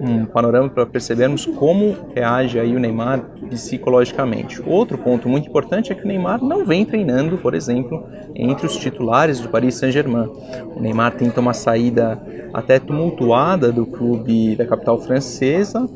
um 0.00 0.24
panorama 0.24 0.68
para 0.68 0.86
percebermos 0.86 1.46
como 1.46 1.96
reage 2.14 2.58
aí 2.58 2.74
o 2.74 2.78
Neymar 2.78 3.20
psicologicamente. 3.48 4.62
Outro 4.66 4.98
ponto 4.98 5.28
muito 5.28 5.48
importante 5.48 5.92
é 5.92 5.94
que 5.94 6.04
o 6.04 6.08
Neymar 6.08 6.42
não 6.42 6.64
vem 6.64 6.84
treinando, 6.84 7.38
por 7.38 7.54
exemplo, 7.54 8.04
entre 8.34 8.66
os 8.66 8.76
titulares 8.76 9.40
do 9.40 9.48
Paris 9.48 9.76
Saint-Germain. 9.76 10.28
O 10.74 10.80
Neymar 10.80 11.12
tenta 11.12 11.40
uma 11.40 11.54
saída 11.54 12.20
até 12.52 12.78
tumultuada 12.78 13.72
do 13.72 13.86
clube 13.86 14.56
da 14.56 14.66
capital 14.66 14.98
francesa 14.98 15.88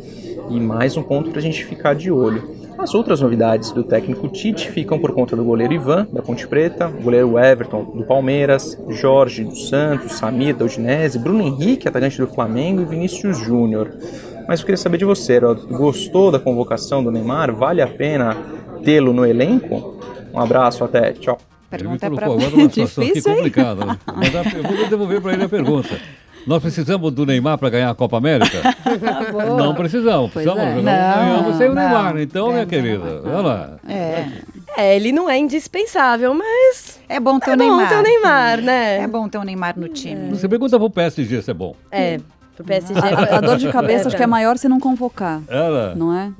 e 0.51 0.59
mais 0.59 0.97
um 0.97 1.03
ponto 1.03 1.31
para 1.31 1.39
a 1.39 1.43
gente 1.43 1.65
ficar 1.65 1.95
de 1.95 2.11
olho. 2.11 2.68
As 2.79 2.95
outras 2.95 3.21
novidades 3.21 3.73
do 3.73 3.83
técnico 3.83 4.29
Tite 4.29 4.71
ficam 4.71 5.01
por 5.01 5.11
conta 5.11 5.35
do 5.35 5.43
goleiro 5.43 5.75
Ivan, 5.75 6.07
da 6.13 6.23
Ponte 6.23 6.47
Preta, 6.47 6.87
o 6.87 7.03
goleiro 7.03 7.37
Everton, 7.37 7.83
do 7.85 8.05
Palmeiras, 8.05 8.81
Jorge, 8.89 9.43
do 9.43 9.57
Santos, 9.57 10.13
Samir, 10.13 10.55
da 10.55 10.65
Udinese, 10.65 11.19
Bruno 11.19 11.43
Henrique, 11.43 11.89
atacante 11.89 12.19
do 12.19 12.29
Flamengo 12.29 12.83
e 12.83 12.85
Vinícius 12.85 13.37
Júnior. 13.39 13.93
Mas 14.47 14.61
eu 14.61 14.67
queria 14.67 14.77
saber 14.77 14.97
de 14.97 15.05
você, 15.05 15.35
Heródoto. 15.35 15.67
Gostou 15.67 16.31
da 16.31 16.39
convocação 16.39 17.03
do 17.03 17.11
Neymar? 17.11 17.53
Vale 17.53 17.83
a 17.83 17.89
pena 17.89 18.37
tê-lo 18.85 19.13
no 19.13 19.27
elenco? 19.27 19.99
Um 20.33 20.39
abraço, 20.39 20.85
até. 20.85 21.13
Tchau. 21.15 21.37
Ele 21.71 21.83
Pergunta 21.83 22.09
me 22.09 22.17
é 22.17 22.19
pra 22.19 22.27
colocou 22.29 22.47
agora 22.47 22.63
numa 22.63 22.71
situação 22.71 23.05
aqui 23.05 23.13
Difícil, 23.13 23.35
complicada. 23.35 23.85
Né? 23.85 23.99
Eu 24.57 24.63
vou 24.63 24.89
devolver 24.89 25.21
para 25.21 25.33
ele 25.35 25.45
a 25.45 25.49
pergunta. 25.49 26.01
Nós 26.47 26.63
precisamos 26.63 27.13
do 27.13 27.27
Neymar 27.27 27.59
para 27.59 27.69
ganhar 27.71 27.91
a 27.91 27.95
Copa 27.95 28.17
América? 28.17 28.63
Não 29.57 29.75
precisamos. 29.75 30.31
Pois 30.33 30.45
precisamos 30.47 30.63
é. 30.63 30.75
não, 30.77 30.83
Não, 30.83 30.83
ganhamos 30.83 31.57
sem 31.57 31.69
o 31.69 31.75
não. 31.75 31.83
Neymar. 31.83 32.19
Então, 32.19 32.53
minha 32.53 32.67
querida, 32.67 33.21
olha 33.25 33.41
lá. 33.41 33.71
É, 33.87 34.27
É, 34.77 34.97
ele 34.97 35.13
não 35.13 35.29
é 35.29 35.37
indispensável, 35.39 36.33
mas 36.35 37.01
é 37.09 37.19
bom 37.21 37.39
ter 37.39 37.51
é 37.51 37.55
o 37.55 37.57
bom 37.57 37.65
Neymar. 37.65 37.89
ter 37.89 37.97
o 37.97 38.03
Neymar, 38.03 38.61
né? 38.63 38.99
É 39.03 39.07
bom 39.07 39.29
ter 39.29 39.39
o 39.39 39.43
Neymar 39.45 39.79
no 39.79 39.89
time. 39.89 40.31
Você 40.31 40.49
pergunta 40.49 40.79
pro 40.79 40.89
PSG 40.91 41.43
se 41.43 41.51
é 41.51 41.55
bom. 41.55 41.75
É. 41.91 42.19
Pro 42.57 42.65
PSG. 42.65 42.95
A, 42.99 43.37
a 43.37 43.41
dor 43.41 43.57
de 43.57 43.69
cabeça 43.73 44.09
acho 44.09 44.17
que 44.17 44.23
é 44.23 44.27
maior 44.27 44.57
se 44.59 44.69
não 44.69 44.81
convocar, 44.81 45.41
Era. 45.49 45.95
não 45.95 46.17
é? 46.17 46.31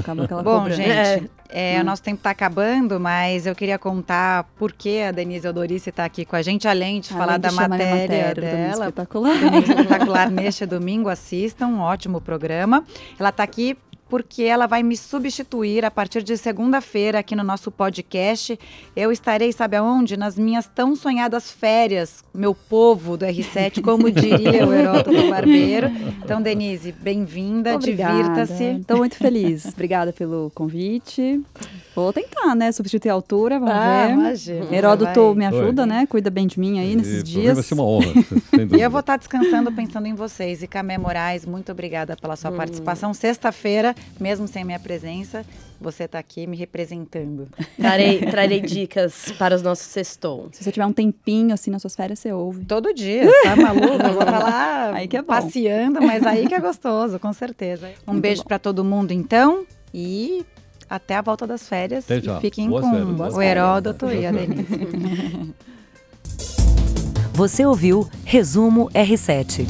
Acaba 0.00 0.24
aquela 0.24 0.42
Bom, 0.42 0.60
cobrança. 0.60 0.82
gente, 0.82 1.30
é, 1.48 1.80
o 1.80 1.84
nosso 1.84 2.02
tempo 2.02 2.16
está 2.16 2.30
acabando, 2.30 2.98
mas 2.98 3.46
eu 3.46 3.54
queria 3.54 3.78
contar 3.78 4.44
por 4.56 4.72
que 4.72 5.02
a 5.02 5.10
Denise 5.12 5.46
Eudorice 5.46 5.90
está 5.90 6.04
aqui 6.04 6.24
com 6.24 6.34
a 6.36 6.42
gente, 6.42 6.66
além 6.66 7.00
de 7.00 7.12
Além 7.12 7.18
falar 7.24 7.36
de 7.36 7.42
da 7.42 7.52
matéria, 7.52 8.34
também 8.34 8.50
dela. 8.50 8.84
espetacular. 8.86 9.36
Espetacular 9.58 10.30
neste 10.30 10.66
domingo, 10.66 11.08
assistam, 11.08 11.66
um 11.68 11.80
ótimo 11.80 12.20
programa. 12.20 12.84
Ela 13.18 13.28
está 13.28 13.42
aqui 13.42 13.76
porque 14.14 14.44
ela 14.44 14.68
vai 14.68 14.80
me 14.84 14.96
substituir 14.96 15.84
a 15.84 15.90
partir 15.90 16.22
de 16.22 16.36
segunda-feira 16.36 17.18
aqui 17.18 17.34
no 17.34 17.42
nosso 17.42 17.68
podcast. 17.68 18.56
Eu 18.94 19.10
estarei, 19.10 19.50
sabe 19.52 19.76
aonde? 19.76 20.16
Nas 20.16 20.38
minhas 20.38 20.70
tão 20.72 20.94
sonhadas 20.94 21.50
férias, 21.50 22.22
meu 22.32 22.54
povo 22.54 23.16
do 23.16 23.26
R7, 23.26 23.82
como 23.82 24.08
diria 24.12 24.64
o 24.68 24.72
Heródoto 24.72 25.28
Barbeiro. 25.28 25.88
Então, 26.24 26.40
Denise, 26.40 26.92
bem-vinda, 26.92 27.76
divirta-se. 27.76 28.62
Estou 28.82 28.98
muito 28.98 29.16
feliz. 29.16 29.66
Obrigada 29.66 30.12
pelo 30.12 30.52
convite. 30.54 31.42
Vou 31.96 32.12
tentar, 32.12 32.54
né? 32.54 32.70
Substituir 32.70 33.10
a 33.10 33.14
altura, 33.14 33.58
vamos 33.58 33.74
Ah, 33.74 34.06
ver. 34.06 34.12
imagina, 34.14 34.66
Heródoto 34.74 35.26
vai- 35.26 35.34
me 35.34 35.46
ajuda, 35.46 35.82
Oi. 35.82 35.88
né? 35.88 36.06
Cuida 36.06 36.28
bem 36.30 36.46
de 36.46 36.58
mim 36.58 36.78
aí 36.78 36.94
nesses 36.96 37.14
E 37.14 37.16
mim 37.18 37.22
dias. 37.42 37.54
Vai 37.54 37.62
ser 37.64 37.74
uma 37.74 37.84
honra. 37.84 38.12
E 38.76 38.80
eu 38.80 38.90
vou 38.90 39.00
estar 39.00 39.16
descansando 39.16 39.70
pensando 39.72 40.06
em 40.06 40.14
vocês. 40.14 40.62
E 40.62 40.66
Camé 40.68 40.98
Moraes, 40.98 41.44
muito 41.44 41.70
obrigada 41.72 42.16
pela 42.16 42.34
sua 42.36 42.50
participação. 42.52 43.12
Sexta-feira, 43.14 43.94
mesmo 44.20 44.46
sem 44.46 44.64
minha 44.64 44.78
presença, 44.78 45.44
você 45.80 46.04
está 46.04 46.18
aqui 46.18 46.46
me 46.46 46.56
representando. 46.56 47.48
Trarei, 47.76 48.20
trarei 48.26 48.60
dicas 48.60 49.32
para 49.38 49.54
os 49.54 49.62
nossos 49.62 49.86
sextou. 49.86 50.48
Se 50.52 50.62
você 50.64 50.72
tiver 50.72 50.86
um 50.86 50.92
tempinho 50.92 51.52
assim 51.52 51.70
nas 51.70 51.82
suas 51.82 51.94
férias, 51.94 52.18
você 52.18 52.32
ouve. 52.32 52.64
Todo 52.64 52.92
dia, 52.94 53.24
tá 53.44 53.56
maluco? 53.56 53.86
Eu 53.86 54.12
vou 54.12 54.22
estar 54.22 54.38
lá 54.38 54.92
Aí 54.94 55.08
que 55.08 55.16
é 55.16 55.22
bom. 55.22 55.28
passeando, 55.28 56.00
mas 56.00 56.24
aí 56.24 56.46
que 56.46 56.54
é 56.54 56.60
gostoso, 56.60 57.18
com 57.18 57.32
certeza. 57.32 57.90
Um 58.06 58.12
Muito 58.12 58.22
beijo 58.22 58.44
para 58.44 58.58
todo 58.58 58.84
mundo, 58.84 59.12
então. 59.12 59.66
E 59.92 60.44
até 60.88 61.16
a 61.16 61.22
volta 61.22 61.46
das 61.46 61.68
férias. 61.68 62.04
Até 62.04 62.18
e 62.18 62.20
já. 62.20 62.40
fiquem 62.40 62.68
Boas 62.68 62.84
com 62.84 62.90
férias. 62.90 63.08
o 63.08 63.12
Boas 63.12 63.38
Heródoto 63.38 64.06
e 64.10 64.26
a 64.26 64.32
Denise. 64.32 65.54
Você 67.32 67.66
ouviu 67.66 68.08
Resumo 68.24 68.88
R7. 68.90 69.66